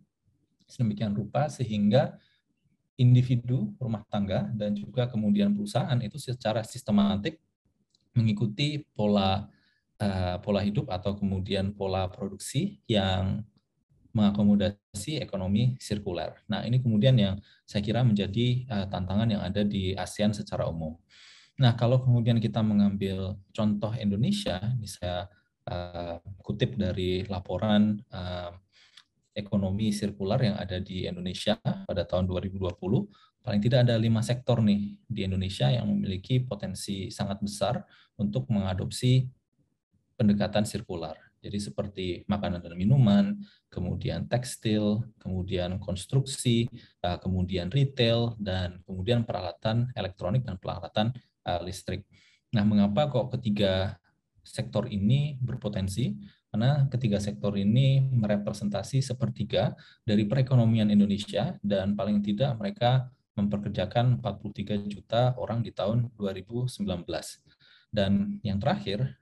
sedemikian 0.65 1.13
rupa 1.13 1.49
sehingga 1.49 2.17
individu 3.01 3.73
rumah 3.81 4.05
tangga 4.05 4.49
dan 4.53 4.77
juga 4.77 5.09
kemudian 5.09 5.49
perusahaan 5.53 5.97
itu 5.99 6.21
secara 6.21 6.61
sistematik 6.61 7.41
mengikuti 8.15 8.83
pola 8.95 9.47
uh, 10.01 10.37
pola 10.41 10.61
hidup 10.61 10.89
atau 10.91 11.15
kemudian 11.15 11.71
pola 11.71 12.09
produksi 12.11 12.81
yang 12.89 13.45
mengakomodasi 14.11 15.23
ekonomi 15.23 15.79
sirkuler. 15.79 16.35
Nah, 16.51 16.67
ini 16.67 16.83
kemudian 16.83 17.15
yang 17.15 17.39
saya 17.63 17.79
kira 17.79 18.03
menjadi 18.03 18.67
uh, 18.67 18.85
tantangan 18.91 19.27
yang 19.31 19.39
ada 19.39 19.63
di 19.63 19.95
ASEAN 19.95 20.35
secara 20.35 20.67
umum. 20.67 20.99
Nah, 21.55 21.79
kalau 21.79 22.03
kemudian 22.03 22.41
kita 22.43 22.59
mengambil 22.59 23.39
contoh 23.55 23.95
Indonesia, 23.95 24.59
ini 24.75 24.87
saya 24.87 25.31
uh, 25.69 26.19
kutip 26.43 26.75
dari 26.75 27.23
laporan 27.31 28.03
uh, 28.11 28.51
ekonomi 29.31 29.95
sirkular 29.95 30.43
yang 30.43 30.59
ada 30.59 30.83
di 30.83 31.07
Indonesia 31.07 31.55
pada 31.61 32.03
tahun 32.03 32.27
2020, 32.27 32.67
paling 33.41 33.61
tidak 33.61 33.89
ada 33.89 33.97
lima 33.97 34.21
sektor 34.21 34.61
nih 34.61 34.97
di 35.05 35.21
Indonesia 35.25 35.67
yang 35.69 35.89
memiliki 35.89 36.41
potensi 36.41 37.09
sangat 37.09 37.41
besar 37.41 37.81
untuk 38.17 38.45
mengadopsi 38.53 39.25
pendekatan 40.13 40.63
sirkular. 40.63 41.17
Jadi 41.41 41.57
seperti 41.57 42.05
makanan 42.29 42.61
dan 42.61 42.77
minuman, 42.77 43.33
kemudian 43.73 44.29
tekstil, 44.29 45.01
kemudian 45.17 45.81
konstruksi, 45.81 46.69
uh, 47.01 47.17
kemudian 47.17 47.73
retail, 47.73 48.37
dan 48.37 48.77
kemudian 48.85 49.25
peralatan 49.25 49.89
elektronik 49.97 50.45
dan 50.45 50.61
peralatan 50.61 51.09
uh, 51.49 51.57
listrik. 51.65 52.05
Nah, 52.53 52.61
mengapa 52.61 53.09
kok 53.09 53.33
ketiga 53.33 53.97
sektor 54.45 54.85
ini 54.85 55.41
berpotensi? 55.41 56.13
Karena 56.53 56.85
ketiga 56.93 57.17
sektor 57.17 57.57
ini 57.57 58.05
merepresentasi 58.05 59.01
sepertiga 59.01 59.73
dari 60.05 60.29
perekonomian 60.29 60.93
Indonesia 60.93 61.57
dan 61.65 61.97
paling 61.97 62.21
tidak 62.21 62.53
mereka 62.59 63.09
memperkerjakan 63.35 64.19
43 64.19 64.91
juta 64.91 65.33
orang 65.39 65.63
di 65.63 65.71
tahun 65.71 66.11
2019. 66.19 66.77
Dan 67.91 68.39
yang 68.43 68.59
terakhir, 68.59 69.19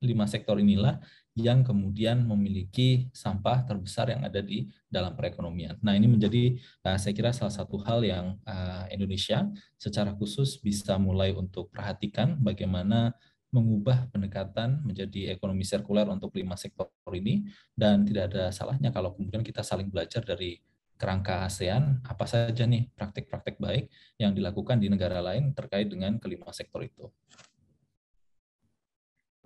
lima 0.00 0.28
sektor 0.28 0.60
inilah 0.60 1.00
yang 1.36 1.60
kemudian 1.60 2.24
memiliki 2.24 3.12
sampah 3.12 3.68
terbesar 3.68 4.08
yang 4.08 4.24
ada 4.24 4.40
di 4.40 4.68
dalam 4.88 5.12
perekonomian. 5.12 5.76
Nah, 5.84 5.92
ini 5.92 6.08
menjadi 6.08 6.56
uh, 6.84 6.96
saya 6.96 7.12
kira 7.12 7.32
salah 7.32 7.52
satu 7.52 7.76
hal 7.84 8.00
yang 8.04 8.40
uh, 8.48 8.88
Indonesia 8.88 9.44
secara 9.76 10.16
khusus 10.16 10.56
bisa 10.60 10.96
mulai 10.96 11.36
untuk 11.36 11.68
perhatikan 11.68 12.40
bagaimana 12.40 13.12
mengubah 13.52 14.08
pendekatan 14.12 14.84
menjadi 14.84 15.32
ekonomi 15.32 15.64
sirkuler 15.64 16.08
untuk 16.12 16.34
lima 16.36 16.58
sektor 16.58 16.88
ini 17.12 17.46
dan 17.72 18.04
tidak 18.04 18.32
ada 18.32 18.52
salahnya 18.52 18.90
kalau 18.92 19.14
kemudian 19.16 19.40
kita 19.40 19.64
saling 19.64 19.88
belajar 19.88 20.20
dari 20.26 20.60
kerangka 20.96 21.44
ASEAN 21.44 22.00
apa 22.08 22.24
saja 22.24 22.64
nih 22.64 22.88
praktik-praktik 22.96 23.60
baik 23.60 23.92
yang 24.16 24.32
dilakukan 24.32 24.80
di 24.80 24.88
negara 24.88 25.20
lain 25.20 25.52
terkait 25.52 25.92
dengan 25.92 26.16
kelima 26.16 26.48
sektor 26.52 26.80
itu. 26.80 27.08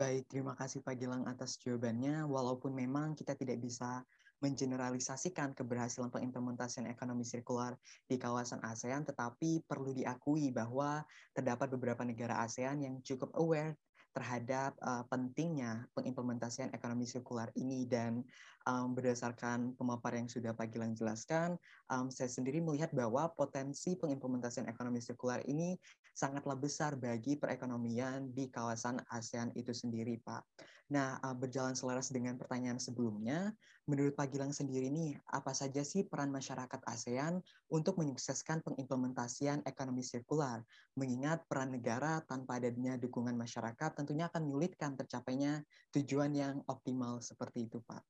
Baik, 0.00 0.33
terima 0.33 0.57
kasih 0.57 0.80
Pak 0.80 0.97
Gilang 0.97 1.28
atas 1.28 1.61
jawabannya. 1.61 2.25
Walaupun 2.25 2.73
memang 2.73 3.12
kita 3.12 3.37
tidak 3.37 3.61
bisa 3.61 4.00
mengeneralisasikan 4.40 5.52
keberhasilan 5.52 6.09
pengimplementasian 6.09 6.88
ekonomi 6.88 7.28
sirkular 7.28 7.76
di 8.09 8.16
kawasan 8.16 8.64
ASEAN, 8.64 9.04
tetapi 9.04 9.69
perlu 9.69 9.92
diakui 9.92 10.49
bahwa 10.49 11.04
terdapat 11.37 11.69
beberapa 11.76 12.00
negara 12.09 12.40
ASEAN 12.40 12.80
yang 12.80 12.97
cukup 13.04 13.28
aware 13.37 13.76
terhadap 14.11 14.75
uh, 14.83 15.07
pentingnya 15.07 15.87
pengimplementasian 15.95 16.75
ekonomi 16.75 17.07
sirkular 17.07 17.49
ini 17.55 17.87
dan 17.87 18.26
um, 18.67 18.93
berdasarkan 18.93 19.79
pemaparan 19.79 20.26
yang 20.26 20.31
sudah 20.31 20.52
Pak 20.52 20.75
Gilang 20.75 20.99
jelaskan, 20.99 21.55
um, 21.88 22.11
saya 22.11 22.26
sendiri 22.26 22.59
melihat 22.59 22.90
bahwa 22.90 23.31
potensi 23.33 23.95
pengimplementasian 23.95 24.67
ekonomi 24.67 24.99
sirkular 24.99 25.40
ini 25.47 25.79
sangatlah 26.12 26.59
besar 26.59 26.99
bagi 26.99 27.38
perekonomian 27.38 28.31
di 28.35 28.50
kawasan 28.50 29.00
ASEAN 29.11 29.55
itu 29.57 29.71
sendiri, 29.71 30.21
Pak. 30.21 30.43
Nah, 30.90 31.23
uh, 31.23 31.37
berjalan 31.38 31.79
selaras 31.79 32.11
dengan 32.11 32.35
pertanyaan 32.35 32.83
sebelumnya, 32.83 33.55
menurut 33.87 34.19
Pak 34.19 34.35
Gilang 34.35 34.50
sendiri 34.50 34.90
nih, 34.90 35.14
apa 35.31 35.55
saja 35.55 35.87
sih 35.87 36.02
peran 36.02 36.35
masyarakat 36.35 36.83
ASEAN 36.83 37.38
untuk 37.71 37.95
menyukseskan 38.02 38.59
pengimplementasian 38.67 39.62
ekonomi 39.71 40.02
sirkular? 40.02 40.67
Mengingat 40.99 41.47
peran 41.47 41.71
negara 41.71 42.19
tanpa 42.26 42.59
adanya 42.59 42.99
dukungan 42.99 43.38
masyarakat 43.38 43.90
tentunya 43.95 44.26
akan 44.26 44.50
menyulitkan 44.50 44.99
tercapainya 44.99 45.62
tujuan 45.95 46.35
yang 46.35 46.59
optimal 46.67 47.23
seperti 47.23 47.71
itu, 47.71 47.79
Pak. 47.87 48.02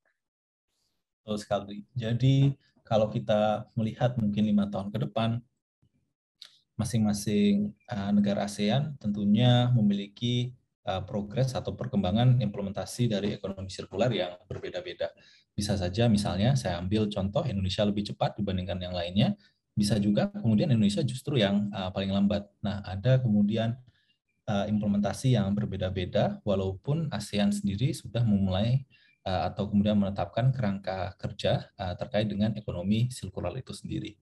Betul 1.21 1.37
sekali. 1.37 1.77
Jadi 1.93 2.57
kalau 2.81 3.13
kita 3.13 3.69
melihat 3.77 4.17
mungkin 4.17 4.49
lima 4.49 4.65
tahun 4.73 4.89
ke 4.89 5.05
depan, 5.05 5.37
masing-masing 6.81 7.69
uh, 7.85 8.09
negara 8.09 8.49
ASEAN 8.49 8.97
tentunya 8.97 9.69
memiliki 9.69 10.57
uh, 10.89 11.05
progres 11.05 11.53
atau 11.53 11.77
perkembangan 11.77 12.41
implementasi 12.41 13.05
dari 13.05 13.37
ekonomi 13.37 13.69
sirkular 13.69 14.09
yang 14.09 14.33
berbeda-beda. 14.49 15.13
Bisa 15.53 15.77
saja 15.77 16.09
misalnya 16.09 16.57
saya 16.57 16.81
ambil 16.81 17.05
contoh 17.13 17.45
Indonesia 17.45 17.85
lebih 17.85 18.09
cepat 18.09 18.33
dibandingkan 18.41 18.81
yang 18.81 18.97
lainnya, 18.97 19.37
bisa 19.77 20.01
juga 20.01 20.33
kemudian 20.33 20.73
Indonesia 20.73 21.05
justru 21.05 21.37
yang 21.37 21.69
uh, 21.69 21.93
paling 21.93 22.09
lambat. 22.09 22.49
Nah, 22.65 22.81
ada 22.81 23.21
kemudian 23.21 23.77
uh, 24.49 24.65
implementasi 24.65 25.37
yang 25.37 25.53
berbeda-beda 25.53 26.41
walaupun 26.41 27.13
ASEAN 27.13 27.53
sendiri 27.53 27.93
sudah 27.93 28.25
memulai 28.25 28.81
atau 29.21 29.69
kemudian 29.69 30.01
menetapkan 30.01 30.49
kerangka 30.49 31.13
kerja 31.21 31.69
terkait 31.77 32.25
dengan 32.25 32.57
ekonomi 32.57 33.13
sirkular 33.13 33.53
itu 33.53 33.69
sendiri. 33.69 34.17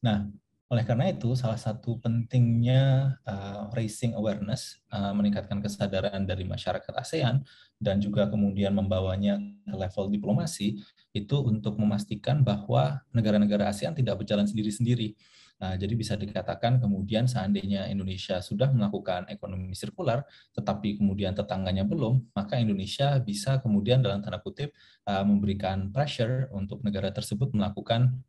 Nah, 0.00 0.32
oleh 0.70 0.86
karena 0.86 1.10
itu, 1.10 1.34
salah 1.34 1.58
satu 1.58 1.98
pentingnya 1.98 3.18
uh, 3.26 3.74
raising 3.74 4.14
awareness, 4.14 4.78
uh, 4.94 5.10
meningkatkan 5.10 5.58
kesadaran 5.58 6.22
dari 6.22 6.46
masyarakat 6.46 6.94
ASEAN, 6.94 7.42
dan 7.82 7.98
juga 7.98 8.30
kemudian 8.30 8.70
membawanya 8.70 9.42
ke 9.66 9.74
level 9.74 10.06
diplomasi, 10.14 10.78
itu 11.10 11.36
untuk 11.42 11.74
memastikan 11.74 12.46
bahwa 12.46 13.02
negara-negara 13.10 13.66
ASEAN 13.66 13.98
tidak 13.98 14.22
berjalan 14.22 14.46
sendiri-sendiri. 14.46 15.18
Nah, 15.58 15.74
jadi 15.74 15.92
bisa 15.92 16.14
dikatakan 16.14 16.78
kemudian 16.78 17.26
seandainya 17.26 17.90
Indonesia 17.90 18.38
sudah 18.38 18.70
melakukan 18.70 19.26
ekonomi 19.26 19.74
sirkular, 19.74 20.22
tetapi 20.54 21.02
kemudian 21.02 21.34
tetangganya 21.34 21.82
belum, 21.82 22.30
maka 22.30 22.62
Indonesia 22.62 23.18
bisa 23.18 23.58
kemudian 23.58 24.06
dalam 24.06 24.22
tanda 24.22 24.38
kutip 24.38 24.70
uh, 25.10 25.26
memberikan 25.26 25.90
pressure 25.90 26.46
untuk 26.54 26.78
negara 26.86 27.10
tersebut 27.10 27.50
melakukan 27.58 28.22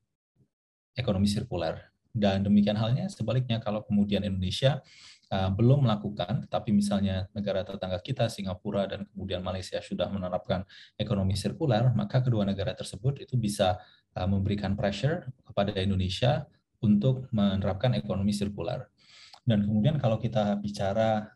ekonomi 0.97 1.29
sirkular. 1.29 1.90
Dan 2.11 2.43
demikian 2.43 2.75
halnya 2.75 3.07
sebaliknya 3.07 3.63
kalau 3.63 3.81
kemudian 3.87 4.23
Indonesia 4.27 4.83
uh, 5.31 5.49
belum 5.49 5.87
melakukan, 5.87 6.45
tetapi 6.47 6.75
misalnya 6.75 7.31
negara 7.31 7.63
tetangga 7.63 7.99
kita, 8.03 8.27
Singapura 8.27 8.85
dan 8.85 9.07
kemudian 9.15 9.39
Malaysia 9.39 9.79
sudah 9.79 10.11
menerapkan 10.11 10.67
ekonomi 10.99 11.39
sirkular, 11.39 11.95
maka 11.95 12.19
kedua 12.19 12.43
negara 12.43 12.75
tersebut 12.75 13.23
itu 13.23 13.39
bisa 13.39 13.79
uh, 14.19 14.27
memberikan 14.27 14.75
pressure 14.75 15.31
kepada 15.47 15.71
Indonesia 15.79 16.45
untuk 16.83 17.31
menerapkan 17.31 17.95
ekonomi 17.95 18.35
sirkular. 18.35 18.91
Dan 19.41 19.65
kemudian 19.65 19.97
kalau 19.97 20.21
kita 20.21 20.53
bicara 20.59 21.31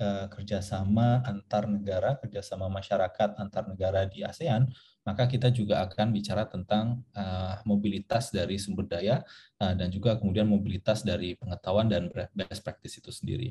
uh, 0.00 0.26
kerjasama 0.32 1.20
antar 1.26 1.68
negara, 1.68 2.16
kerjasama 2.16 2.72
masyarakat 2.72 3.36
antar 3.36 3.68
negara 3.68 4.08
di 4.08 4.24
ASEAN, 4.24 4.70
maka 5.10 5.26
kita 5.26 5.50
juga 5.50 5.82
akan 5.82 6.14
bicara 6.14 6.46
tentang 6.46 7.02
uh, 7.18 7.58
mobilitas 7.66 8.30
dari 8.30 8.62
sumber 8.62 8.86
daya 8.86 9.26
uh, 9.58 9.74
dan 9.74 9.90
juga 9.90 10.14
kemudian 10.14 10.46
mobilitas 10.46 11.02
dari 11.02 11.34
pengetahuan 11.34 11.90
dan 11.90 12.06
best 12.30 12.62
practice 12.62 13.02
itu 13.02 13.10
sendiri. 13.10 13.50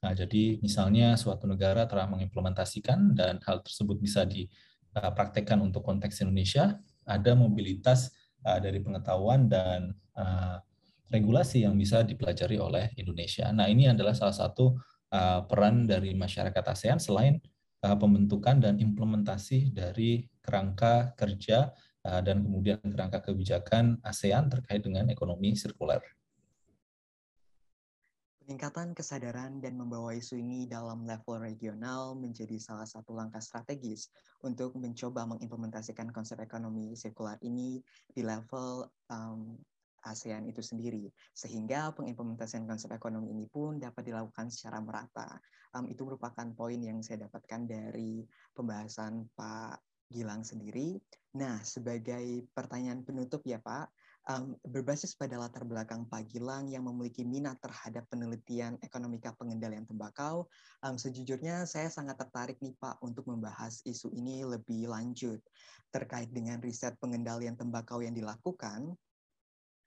Nah, 0.00 0.16
jadi 0.16 0.56
misalnya 0.64 1.12
suatu 1.20 1.44
negara 1.44 1.84
telah 1.84 2.08
mengimplementasikan 2.08 3.12
dan 3.12 3.36
hal 3.44 3.60
tersebut 3.60 4.00
bisa 4.00 4.24
dipraktekkan 4.24 5.60
untuk 5.60 5.84
konteks 5.84 6.24
Indonesia, 6.24 6.80
ada 7.04 7.36
mobilitas 7.36 8.08
uh, 8.48 8.56
dari 8.56 8.80
pengetahuan 8.80 9.44
dan 9.44 9.92
uh, 10.16 10.56
regulasi 11.12 11.68
yang 11.68 11.76
bisa 11.76 12.00
dipelajari 12.00 12.56
oleh 12.56 12.88
Indonesia. 12.96 13.52
Nah, 13.52 13.68
ini 13.68 13.92
adalah 13.92 14.16
salah 14.16 14.32
satu 14.32 14.72
uh, 15.12 15.44
peran 15.44 15.84
dari 15.84 16.16
masyarakat 16.16 16.64
ASEAN 16.64 16.96
selain 16.96 17.44
uh, 17.84 17.96
pembentukan 18.00 18.56
dan 18.56 18.80
implementasi 18.80 19.76
dari 19.76 20.24
kerangka 20.40 21.12
kerja 21.14 21.68
uh, 22.08 22.20
dan 22.24 22.40
kemudian 22.40 22.80
kerangka 22.80 23.20
kebijakan 23.20 24.00
ASEAN 24.00 24.48
terkait 24.48 24.80
dengan 24.80 25.12
ekonomi 25.12 25.52
sirkuler. 25.52 26.00
Peningkatan 28.44 28.92
kesadaran 28.92 29.56
dan 29.64 29.72
membawa 29.80 30.12
isu 30.12 30.36
ini 30.36 30.68
dalam 30.68 31.08
level 31.08 31.40
regional 31.40 32.12
menjadi 32.12 32.60
salah 32.60 32.84
satu 32.84 33.16
langkah 33.16 33.40
strategis 33.40 34.12
untuk 34.44 34.76
mencoba 34.76 35.24
mengimplementasikan 35.24 36.12
konsep 36.12 36.36
ekonomi 36.44 36.92
sirkular 36.92 37.40
ini 37.40 37.80
di 38.12 38.20
level 38.20 38.84
um, 39.08 39.56
ASEAN 40.04 40.44
itu 40.44 40.60
sendiri, 40.60 41.08
sehingga 41.32 41.90
pengimplementasian 41.96 42.68
konsep 42.68 42.92
ekonomi 42.92 43.32
ini 43.32 43.48
pun 43.48 43.80
dapat 43.80 44.04
dilakukan 44.04 44.52
secara 44.52 44.78
merata. 44.84 45.40
Um, 45.74 45.90
itu 45.90 46.06
merupakan 46.06 46.46
poin 46.54 46.78
yang 46.78 47.02
saya 47.02 47.26
dapatkan 47.26 47.66
dari 47.66 48.22
pembahasan 48.54 49.26
Pak 49.34 49.80
Gilang 50.12 50.44
sendiri. 50.44 51.00
Nah, 51.34 51.58
sebagai 51.66 52.46
pertanyaan 52.54 53.02
penutup 53.02 53.42
ya 53.42 53.58
Pak, 53.58 53.90
um, 54.30 54.54
berbasis 54.62 55.16
pada 55.18 55.40
latar 55.40 55.66
belakang 55.66 56.06
Pak 56.06 56.30
Gilang 56.30 56.70
yang 56.70 56.86
memiliki 56.86 57.26
minat 57.26 57.58
terhadap 57.58 58.06
penelitian 58.08 58.78
ekonomika 58.84 59.34
pengendalian 59.34 59.88
tembakau, 59.88 60.46
um, 60.86 60.94
sejujurnya 60.94 61.66
saya 61.66 61.90
sangat 61.90 62.20
tertarik 62.20 62.60
nih 62.62 62.76
Pak 62.78 63.02
untuk 63.02 63.26
membahas 63.26 63.82
isu 63.84 64.12
ini 64.14 64.46
lebih 64.46 64.86
lanjut 64.86 65.40
terkait 65.90 66.30
dengan 66.30 66.58
riset 66.58 66.94
pengendalian 66.98 67.54
tembakau 67.54 68.02
yang 68.02 68.14
dilakukan 68.14 68.94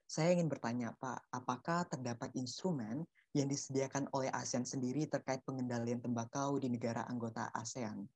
saya 0.08 0.32
ingin 0.32 0.48
bertanya, 0.48 0.96
Pak, 0.96 1.28
apakah 1.36 1.84
terdapat 1.92 2.32
instrumen 2.40 3.04
yang 3.36 3.52
disediakan 3.52 4.08
oleh 4.16 4.32
ASEAN 4.32 4.64
sendiri 4.64 5.04
terkait 5.06 5.44
pengendalian 5.44 6.00
tembakau 6.00 6.56
di 6.56 6.72
negara 6.72 7.04
anggota 7.12 7.52
ASEAN? 7.52 8.08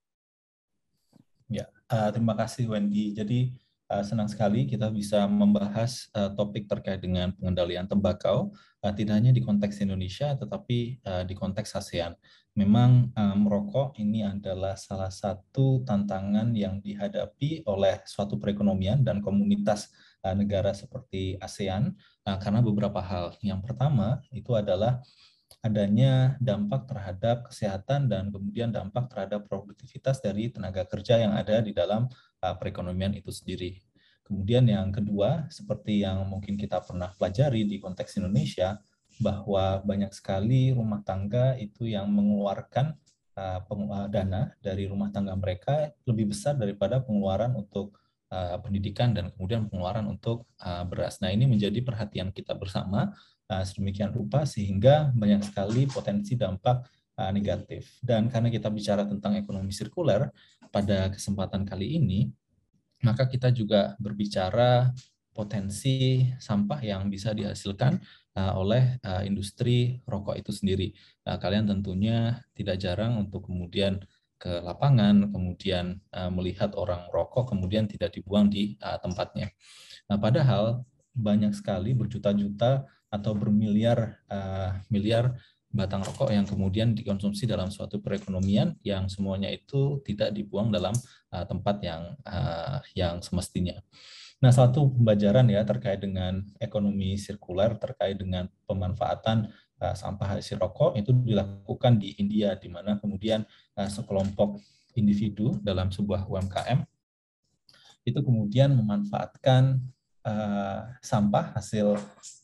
Ya, 1.52 1.68
uh, 1.92 2.08
terima 2.16 2.32
kasih 2.40 2.72
Wendy. 2.72 3.12
Jadi 3.12 3.52
uh, 3.92 4.08
senang 4.08 4.32
sekali 4.32 4.64
kita 4.64 4.88
bisa 4.88 5.28
membahas 5.28 6.08
uh, 6.16 6.32
topik 6.32 6.72
terkait 6.72 7.04
dengan 7.04 7.36
pengendalian 7.36 7.92
tembakau, 7.92 8.56
uh, 8.80 8.94
tidak 8.96 9.20
hanya 9.20 9.36
di 9.36 9.44
konteks 9.44 9.84
Indonesia, 9.84 10.32
tetapi 10.32 11.04
uh, 11.04 11.24
di 11.28 11.36
konteks 11.36 11.76
ASEAN. 11.76 12.16
Memang 12.56 13.12
uh, 13.20 13.36
merokok 13.36 14.00
ini 14.00 14.24
adalah 14.24 14.80
salah 14.80 15.12
satu 15.12 15.84
tantangan 15.84 16.56
yang 16.56 16.80
dihadapi 16.80 17.68
oleh 17.68 18.00
suatu 18.08 18.40
perekonomian 18.40 19.04
dan 19.04 19.20
komunitas 19.20 19.92
negara 20.38 20.72
seperti 20.72 21.36
ASEAN 21.42 21.98
uh, 22.30 22.38
karena 22.38 22.62
beberapa 22.62 23.02
hal. 23.02 23.36
Yang 23.42 23.66
pertama 23.66 24.22
itu 24.30 24.54
adalah 24.54 25.02
adanya 25.62 26.40
dampak 26.40 26.88
terhadap 26.88 27.50
kesehatan 27.52 28.08
dan 28.08 28.32
kemudian 28.32 28.72
dampak 28.72 29.12
terhadap 29.12 29.46
produktivitas 29.46 30.24
dari 30.24 30.50
tenaga 30.50 30.88
kerja 30.88 31.20
yang 31.22 31.34
ada 31.36 31.60
di 31.60 31.74
dalam 31.74 32.08
uh, 32.42 32.56
perekonomian 32.56 33.18
itu 33.18 33.30
sendiri. 33.30 33.82
Kemudian 34.26 34.64
yang 34.64 34.96
kedua, 34.96 35.52
seperti 35.52 36.08
yang 36.08 36.24
mungkin 36.24 36.56
kita 36.56 36.80
pernah 36.80 37.12
pelajari 37.20 37.68
di 37.68 37.84
konteks 37.84 38.16
Indonesia, 38.16 38.80
bahwa 39.20 39.84
banyak 39.86 40.10
sekali 40.16 40.74
rumah 40.74 41.04
tangga 41.06 41.54
itu 41.60 41.86
yang 41.86 42.10
mengeluarkan 42.10 42.98
uh, 43.38 44.08
dana 44.10 44.56
dari 44.64 44.90
rumah 44.90 45.14
tangga 45.14 45.38
mereka 45.38 45.94
lebih 46.10 46.34
besar 46.34 46.58
daripada 46.58 47.04
pengeluaran 47.04 47.54
untuk 47.54 47.94
uh, 48.32 48.58
pendidikan 48.64 49.12
dan 49.12 49.30
kemudian 49.36 49.68
pengeluaran 49.68 50.08
untuk 50.08 50.48
uh, 50.64 50.88
beras. 50.88 51.20
Nah 51.20 51.30
ini 51.30 51.46
menjadi 51.46 51.84
perhatian 51.84 52.32
kita 52.32 52.56
bersama 52.56 53.12
uh, 53.52 53.64
sedemikian 53.68 54.16
rupa 54.16 54.48
sehingga 54.48 55.12
banyak 55.14 55.46
sekali 55.46 55.86
potensi 55.86 56.40
dampak 56.40 56.88
negatif. 57.22 58.02
Dan 58.02 58.34
karena 58.34 58.50
kita 58.50 58.74
bicara 58.74 59.06
tentang 59.06 59.38
ekonomi 59.38 59.70
sirkuler 59.70 60.26
pada 60.74 61.12
kesempatan 61.14 61.70
kali 61.70 62.02
ini, 62.02 62.26
maka 63.06 63.30
kita 63.30 63.54
juga 63.54 63.94
berbicara 64.02 64.90
potensi 65.30 66.26
sampah 66.42 66.82
yang 66.82 67.14
bisa 67.14 67.30
dihasilkan 67.38 68.02
oleh 68.58 68.98
industri 69.22 70.02
rokok 70.10 70.34
itu 70.34 70.50
sendiri. 70.50 70.88
Uh, 71.22 71.38
kalian 71.38 71.70
tentunya 71.70 72.42
tidak 72.58 72.82
jarang 72.82 73.22
untuk 73.22 73.46
kemudian 73.46 74.02
ke 74.42 74.66
lapangan, 74.66 75.30
kemudian 75.30 76.02
uh, 76.18 76.34
melihat 76.34 76.74
orang 76.74 77.06
rokok, 77.14 77.54
kemudian 77.54 77.86
tidak 77.86 78.18
dibuang 78.18 78.50
di 78.50 78.74
uh, 78.82 78.98
tempatnya. 78.98 79.54
Nah, 80.10 80.18
padahal 80.18 80.82
banyak 81.14 81.54
sekali 81.54 81.94
berjuta-juta 81.94 82.90
atau 83.14 83.32
bermiliar 83.38 84.18
uh, 84.26 84.82
miliar 84.90 85.38
batang 85.72 86.04
rokok 86.04 86.34
yang 86.34 86.44
kemudian 86.44 86.92
dikonsumsi 86.92 87.48
dalam 87.48 87.72
suatu 87.72 88.04
perekonomian 88.04 88.76
yang 88.84 89.08
semuanya 89.08 89.48
itu 89.48 90.04
tidak 90.04 90.36
dibuang 90.36 90.68
dalam 90.74 90.92
uh, 91.32 91.46
tempat 91.48 91.80
yang 91.86 92.02
uh, 92.26 92.82
yang 92.98 93.22
semestinya. 93.22 93.78
Nah, 94.42 94.50
satu 94.50 94.90
pembelajaran 94.90 95.46
ya 95.54 95.62
terkait 95.62 96.02
dengan 96.02 96.42
ekonomi 96.58 97.14
sirkuler, 97.14 97.78
terkait 97.78 98.18
dengan 98.18 98.50
pemanfaatan 98.66 99.54
uh, 99.82 99.96
sampah 99.98 100.38
hasil 100.38 100.62
rokok 100.62 100.96
itu 100.96 101.12
dilakukan 101.12 101.98
di 101.98 102.14
India, 102.22 102.54
di 102.54 102.70
mana 102.70 103.02
kemudian 103.02 103.42
uh, 103.76 103.90
sekelompok 103.90 104.62
individu 104.94 105.58
dalam 105.66 105.90
sebuah 105.90 106.30
UMKM 106.30 106.86
itu 108.02 108.20
kemudian 108.22 108.74
memanfaatkan 108.78 109.82
uh, 110.26 110.90
sampah 111.02 111.58
hasil 111.58 111.98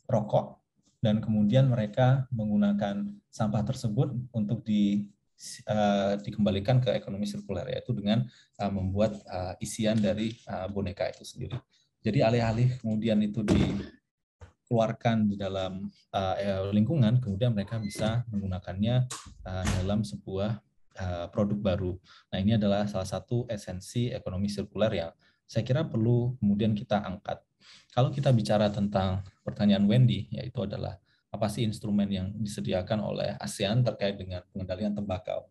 rokok 0.09 0.57
dan 1.01 1.21
kemudian 1.21 1.69
mereka 1.69 2.25
menggunakan 2.33 3.05
sampah 3.29 3.61
tersebut 3.61 4.17
untuk 4.33 4.65
di 4.65 5.05
dikembalikan 6.25 6.81
ke 6.81 6.97
ekonomi 6.97 7.29
sirkuler 7.29 7.69
yaitu 7.69 7.93
dengan 7.93 8.25
membuat 8.73 9.21
isian 9.61 10.01
dari 10.01 10.33
boneka 10.73 11.13
itu 11.13 11.21
sendiri. 11.21 11.53
Jadi 12.01 12.25
alih-alih 12.25 12.81
kemudian 12.81 13.21
itu 13.21 13.45
dikeluarkan 14.67 15.31
di 15.31 15.39
dalam 15.39 15.87
uh, 16.11 16.35
lingkungan, 16.75 17.23
kemudian 17.23 17.55
mereka 17.55 17.79
bisa 17.79 18.27
menggunakannya 18.27 19.07
uh, 19.47 19.63
dalam 19.79 20.03
sebuah 20.03 20.59
uh, 20.99 21.31
produk 21.31 21.55
baru. 21.55 21.95
Nah 22.35 22.37
ini 22.43 22.59
adalah 22.59 22.83
salah 22.83 23.07
satu 23.07 23.47
esensi 23.47 24.11
ekonomi 24.11 24.51
sirkuler 24.51 24.91
yang 24.91 25.11
saya 25.47 25.63
kira 25.63 25.87
perlu 25.87 26.35
kemudian 26.43 26.75
kita 26.75 26.99
angkat. 26.99 27.39
Kalau 27.95 28.11
kita 28.11 28.35
bicara 28.35 28.67
tentang 28.67 29.23
pertanyaan 29.47 29.87
Wendy, 29.87 30.27
yaitu 30.35 30.67
adalah 30.67 30.99
apa 31.31 31.47
sih 31.47 31.63
instrumen 31.63 32.11
yang 32.11 32.27
disediakan 32.35 32.99
oleh 33.07 33.39
ASEAN 33.39 33.87
terkait 33.87 34.19
dengan 34.19 34.43
pengendalian 34.51 34.91
tembakau. 34.91 35.47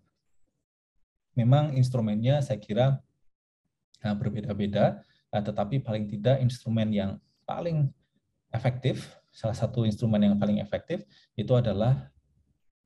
Memang 1.33 1.73
instrumennya 1.73 2.45
saya 2.45 2.61
kira 2.61 3.01
berbeda-beda, 4.01 5.01
tetapi 5.33 5.81
paling 5.81 6.05
tidak 6.05 6.41
instrumen 6.45 6.93
yang 6.93 7.11
paling 7.45 7.93
efektif, 8.53 9.15
salah 9.33 9.57
satu 9.57 9.85
instrumen 9.85 10.23
yang 10.23 10.37
paling 10.41 10.63
efektif 10.63 11.05
itu 11.37 11.53
adalah 11.53 12.09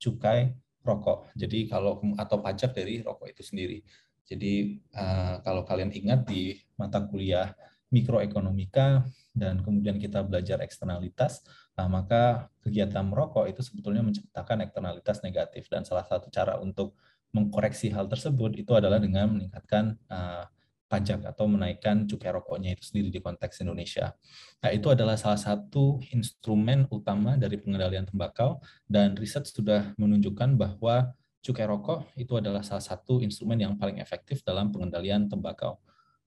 cukai 0.01 0.57
rokok. 0.81 1.29
Jadi 1.37 1.69
kalau 1.69 2.01
atau 2.17 2.41
pajak 2.41 2.73
dari 2.73 3.05
rokok 3.05 3.29
itu 3.29 3.43
sendiri. 3.45 3.79
Jadi 4.25 4.79
uh, 4.95 5.43
kalau 5.43 5.67
kalian 5.67 5.91
ingat 5.91 6.25
di 6.25 6.55
mata 6.79 7.03
kuliah 7.03 7.51
mikroekonomika 7.91 9.03
dan 9.35 9.59
kemudian 9.59 9.99
kita 9.99 10.23
belajar 10.23 10.63
eksternalitas, 10.63 11.43
nah, 11.75 11.91
maka 11.91 12.47
kegiatan 12.63 13.03
merokok 13.03 13.51
itu 13.51 13.59
sebetulnya 13.59 14.03
menciptakan 14.03 14.63
eksternalitas 14.63 15.19
negatif 15.23 15.67
dan 15.67 15.83
salah 15.83 16.07
satu 16.07 16.31
cara 16.31 16.55
untuk 16.63 16.95
mengkoreksi 17.31 17.91
hal 17.91 18.07
tersebut 18.11 18.59
itu 18.59 18.71
adalah 18.75 18.99
dengan 18.99 19.31
meningkatkan 19.31 19.95
uh, 20.11 20.47
pajak 20.91 21.23
atau 21.23 21.47
menaikkan 21.47 22.03
cukai 22.03 22.35
rokoknya 22.35 22.75
itu 22.75 22.83
sendiri 22.83 23.07
di 23.07 23.23
konteks 23.23 23.63
Indonesia. 23.63 24.11
Nah, 24.59 24.75
itu 24.75 24.91
adalah 24.91 25.15
salah 25.15 25.39
satu 25.39 26.03
instrumen 26.11 26.83
utama 26.91 27.39
dari 27.39 27.55
pengendalian 27.55 28.03
tembakau 28.03 28.59
dan 28.91 29.15
riset 29.15 29.47
sudah 29.47 29.95
menunjukkan 29.95 30.59
bahwa 30.59 31.15
cukai 31.39 31.63
rokok 31.63 32.11
itu 32.19 32.35
adalah 32.35 32.59
salah 32.59 32.83
satu 32.83 33.23
instrumen 33.23 33.55
yang 33.63 33.79
paling 33.79 34.03
efektif 34.03 34.43
dalam 34.43 34.67
pengendalian 34.69 35.31
tembakau. 35.31 35.79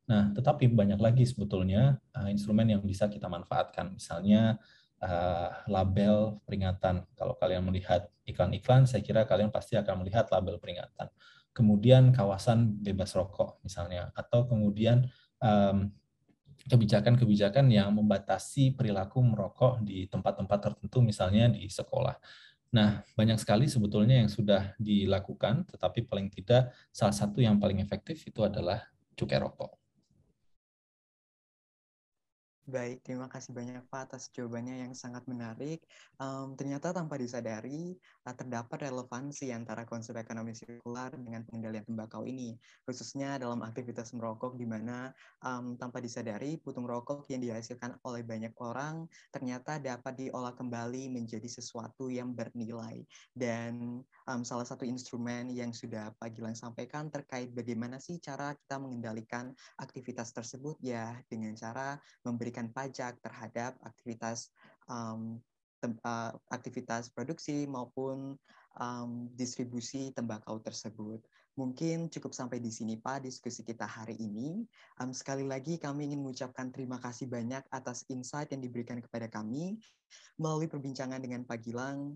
Nah, 0.09 0.33
tetapi 0.33 0.73
banyak 0.73 1.01
lagi 1.01 1.29
sebetulnya 1.29 2.01
uh, 2.17 2.29
instrumen 2.33 2.65
yang 2.73 2.81
bisa 2.81 3.09
kita 3.13 3.29
manfaatkan. 3.29 3.93
Misalnya 3.93 4.57
uh, 5.05 5.49
label 5.69 6.41
peringatan. 6.45 7.05
Kalau 7.17 7.37
kalian 7.37 7.65
melihat 7.65 8.09
iklan-iklan, 8.25 8.89
saya 8.89 9.01
kira 9.05 9.25
kalian 9.29 9.53
pasti 9.53 9.77
akan 9.77 10.05
melihat 10.05 10.29
label 10.33 10.57
peringatan. 10.61 11.09
Kemudian 11.55 12.11
kawasan 12.11 12.83
bebas 12.83 13.15
rokok 13.15 13.63
misalnya, 13.63 14.11
atau 14.19 14.51
kemudian 14.51 15.07
kebijakan-kebijakan 16.65 17.71
yang 17.71 17.95
membatasi 17.95 18.75
perilaku 18.75 19.23
merokok 19.23 19.85
di 19.87 20.11
tempat-tempat 20.11 20.59
tertentu, 20.59 20.99
misalnya 20.99 21.47
di 21.53 21.71
sekolah. 21.71 22.19
Nah, 22.75 23.07
banyak 23.15 23.39
sekali 23.39 23.71
sebetulnya 23.71 24.19
yang 24.19 24.27
sudah 24.27 24.75
dilakukan, 24.83 25.63
tetapi 25.71 26.11
paling 26.11 26.27
tidak 26.33 26.75
salah 26.91 27.15
satu 27.15 27.39
yang 27.39 27.63
paling 27.63 27.79
efektif 27.79 28.19
itu 28.27 28.43
adalah 28.43 28.83
cukai 29.15 29.39
rokok. 29.39 29.84
Baik, 32.65 33.05
terima 33.05 33.29
kasih 33.29 33.53
banyak 33.53 33.85
Pak 33.93 34.09
atas 34.09 34.33
jawabannya 34.33 34.89
yang 34.89 34.97
sangat 34.97 35.21
menarik. 35.29 35.85
Um, 36.17 36.57
ternyata 36.57 36.97
tanpa 36.97 37.21
disadari, 37.21 37.93
uh, 38.25 38.33
terdapat 38.33 38.89
relevansi 38.89 39.53
antara 39.53 39.85
konsep 39.85 40.17
ekonomi 40.17 40.57
sirkular 40.57 41.13
dengan 41.13 41.45
pengendalian 41.45 41.85
tembakau 41.85 42.25
ini, 42.25 42.57
khususnya 42.89 43.37
dalam 43.37 43.61
aktivitas 43.61 44.17
merokok 44.17 44.57
di 44.57 44.65
mana 44.65 45.13
um, 45.45 45.77
tanpa 45.77 46.01
disadari 46.01 46.57
putung 46.57 46.89
rokok 46.89 47.29
yang 47.29 47.45
dihasilkan 47.45 48.01
oleh 48.01 48.25
banyak 48.25 48.57
orang 48.57 49.13
ternyata 49.29 49.77
dapat 49.77 50.25
diolah 50.25 50.57
kembali 50.57 51.13
menjadi 51.13 51.45
sesuatu 51.45 52.09
yang 52.09 52.33
bernilai. 52.33 53.05
Dan 53.37 54.01
um, 54.31 54.47
salah 54.47 54.65
satu 54.65 54.87
instrumen 54.87 55.51
yang 55.51 55.75
sudah 55.75 56.15
Pak 56.17 56.39
Gilang 56.39 56.55
sampaikan 56.55 57.11
terkait 57.11 57.51
bagaimana 57.51 57.99
sih 57.99 58.23
cara 58.23 58.55
kita 58.55 58.79
mengendalikan 58.79 59.51
aktivitas 59.83 60.31
tersebut 60.31 60.79
ya 60.81 61.19
dengan 61.27 61.53
cara 61.59 61.99
memberi 62.23 62.45
memberikan 62.45 62.69
pajak 62.77 63.25
terhadap 63.25 63.73
aktivitas 63.89 64.53
um, 64.85 65.41
aktivitas 66.53 67.09
produksi 67.09 67.65
maupun 67.65 68.37
um, 68.77 69.33
distribusi 69.33 70.13
tembakau 70.13 70.61
tersebut. 70.61 71.25
Mungkin 71.57 72.13
cukup 72.13 72.37
sampai 72.37 72.61
di 72.61 72.69
sini 72.69 73.01
Pak 73.01 73.25
diskusi 73.25 73.65
kita 73.65 73.89
hari 73.89 74.13
ini. 74.21 74.61
Um, 75.01 75.17
sekali 75.17 75.49
lagi 75.49 75.81
kami 75.81 76.13
ingin 76.13 76.21
mengucapkan 76.21 76.69
terima 76.69 77.01
kasih 77.01 77.33
banyak 77.33 77.65
atas 77.73 78.05
insight 78.13 78.53
yang 78.53 78.61
diberikan 78.61 79.01
kepada 79.01 79.25
kami 79.33 79.81
melalui 80.37 80.69
perbincangan 80.69 81.25
dengan 81.25 81.49
Pak 81.49 81.65
Gilang 81.65 82.13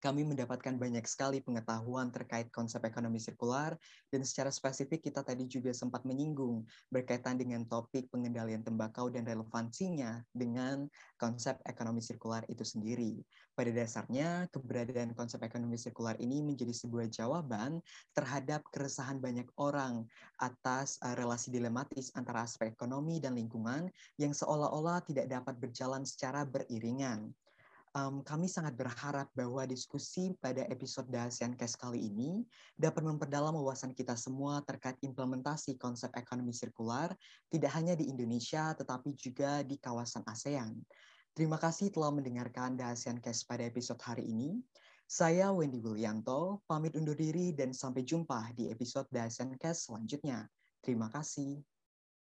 kami 0.00 0.28
mendapatkan 0.28 0.76
banyak 0.76 1.02
sekali 1.08 1.40
pengetahuan 1.40 2.12
terkait 2.12 2.52
konsep 2.52 2.84
ekonomi 2.84 3.16
sirkular 3.16 3.72
dan 4.12 4.22
secara 4.22 4.52
spesifik 4.52 5.08
kita 5.08 5.24
tadi 5.24 5.48
juga 5.48 5.72
sempat 5.72 6.04
menyinggung 6.04 6.68
berkaitan 6.92 7.40
dengan 7.40 7.64
topik 7.64 8.12
pengendalian 8.12 8.60
tembakau 8.60 9.08
dan 9.08 9.24
relevansinya 9.24 10.20
dengan 10.36 10.84
konsep 11.16 11.56
ekonomi 11.64 12.04
sirkular 12.04 12.44
itu 12.52 12.62
sendiri. 12.62 13.24
Pada 13.56 13.72
dasarnya, 13.72 14.52
keberadaan 14.52 15.16
konsep 15.16 15.40
ekonomi 15.40 15.80
sirkular 15.80 16.12
ini 16.20 16.44
menjadi 16.44 16.76
sebuah 16.76 17.08
jawaban 17.08 17.80
terhadap 18.12 18.60
keresahan 18.68 19.16
banyak 19.16 19.48
orang 19.56 20.04
atas 20.44 21.00
uh, 21.00 21.16
relasi 21.16 21.48
dilematis 21.48 22.12
antara 22.12 22.44
aspek 22.44 22.76
ekonomi 22.76 23.16
dan 23.16 23.32
lingkungan 23.32 23.88
yang 24.20 24.36
seolah-olah 24.36 25.00
tidak 25.08 25.32
dapat 25.32 25.56
berjalan 25.56 26.04
secara 26.04 26.44
beriringan 26.44 27.32
um, 27.96 28.20
kami 28.20 28.46
sangat 28.46 28.76
berharap 28.76 29.32
bahwa 29.32 29.64
diskusi 29.64 30.36
pada 30.36 30.68
episode 30.68 31.08
ASEAN 31.16 31.56
Case 31.56 31.80
kali 31.80 32.12
ini 32.12 32.44
dapat 32.76 33.00
memperdalam 33.00 33.56
wawasan 33.56 33.96
kita 33.96 34.12
semua 34.14 34.60
terkait 34.68 35.00
implementasi 35.00 35.80
konsep 35.80 36.12
ekonomi 36.12 36.52
sirkular, 36.52 37.16
tidak 37.48 37.72
hanya 37.72 37.96
di 37.96 38.12
Indonesia, 38.12 38.76
tetapi 38.76 39.16
juga 39.16 39.64
di 39.64 39.80
kawasan 39.80 40.22
ASEAN. 40.28 40.76
Terima 41.32 41.56
kasih 41.56 41.92
telah 41.92 42.12
mendengarkan 42.12 42.76
ASEAN 42.76 43.20
Case 43.24 43.44
pada 43.48 43.64
episode 43.64 44.00
hari 44.04 44.28
ini. 44.28 44.60
Saya 45.06 45.54
Wendy 45.54 45.78
Willianto, 45.78 46.66
pamit 46.66 46.98
undur 46.98 47.14
diri 47.14 47.54
dan 47.54 47.70
sampai 47.70 48.02
jumpa 48.02 48.52
di 48.52 48.68
episode 48.68 49.08
ASEAN 49.14 49.56
Case 49.56 49.88
selanjutnya. 49.88 50.44
Terima 50.84 51.08
kasih. 51.08 51.75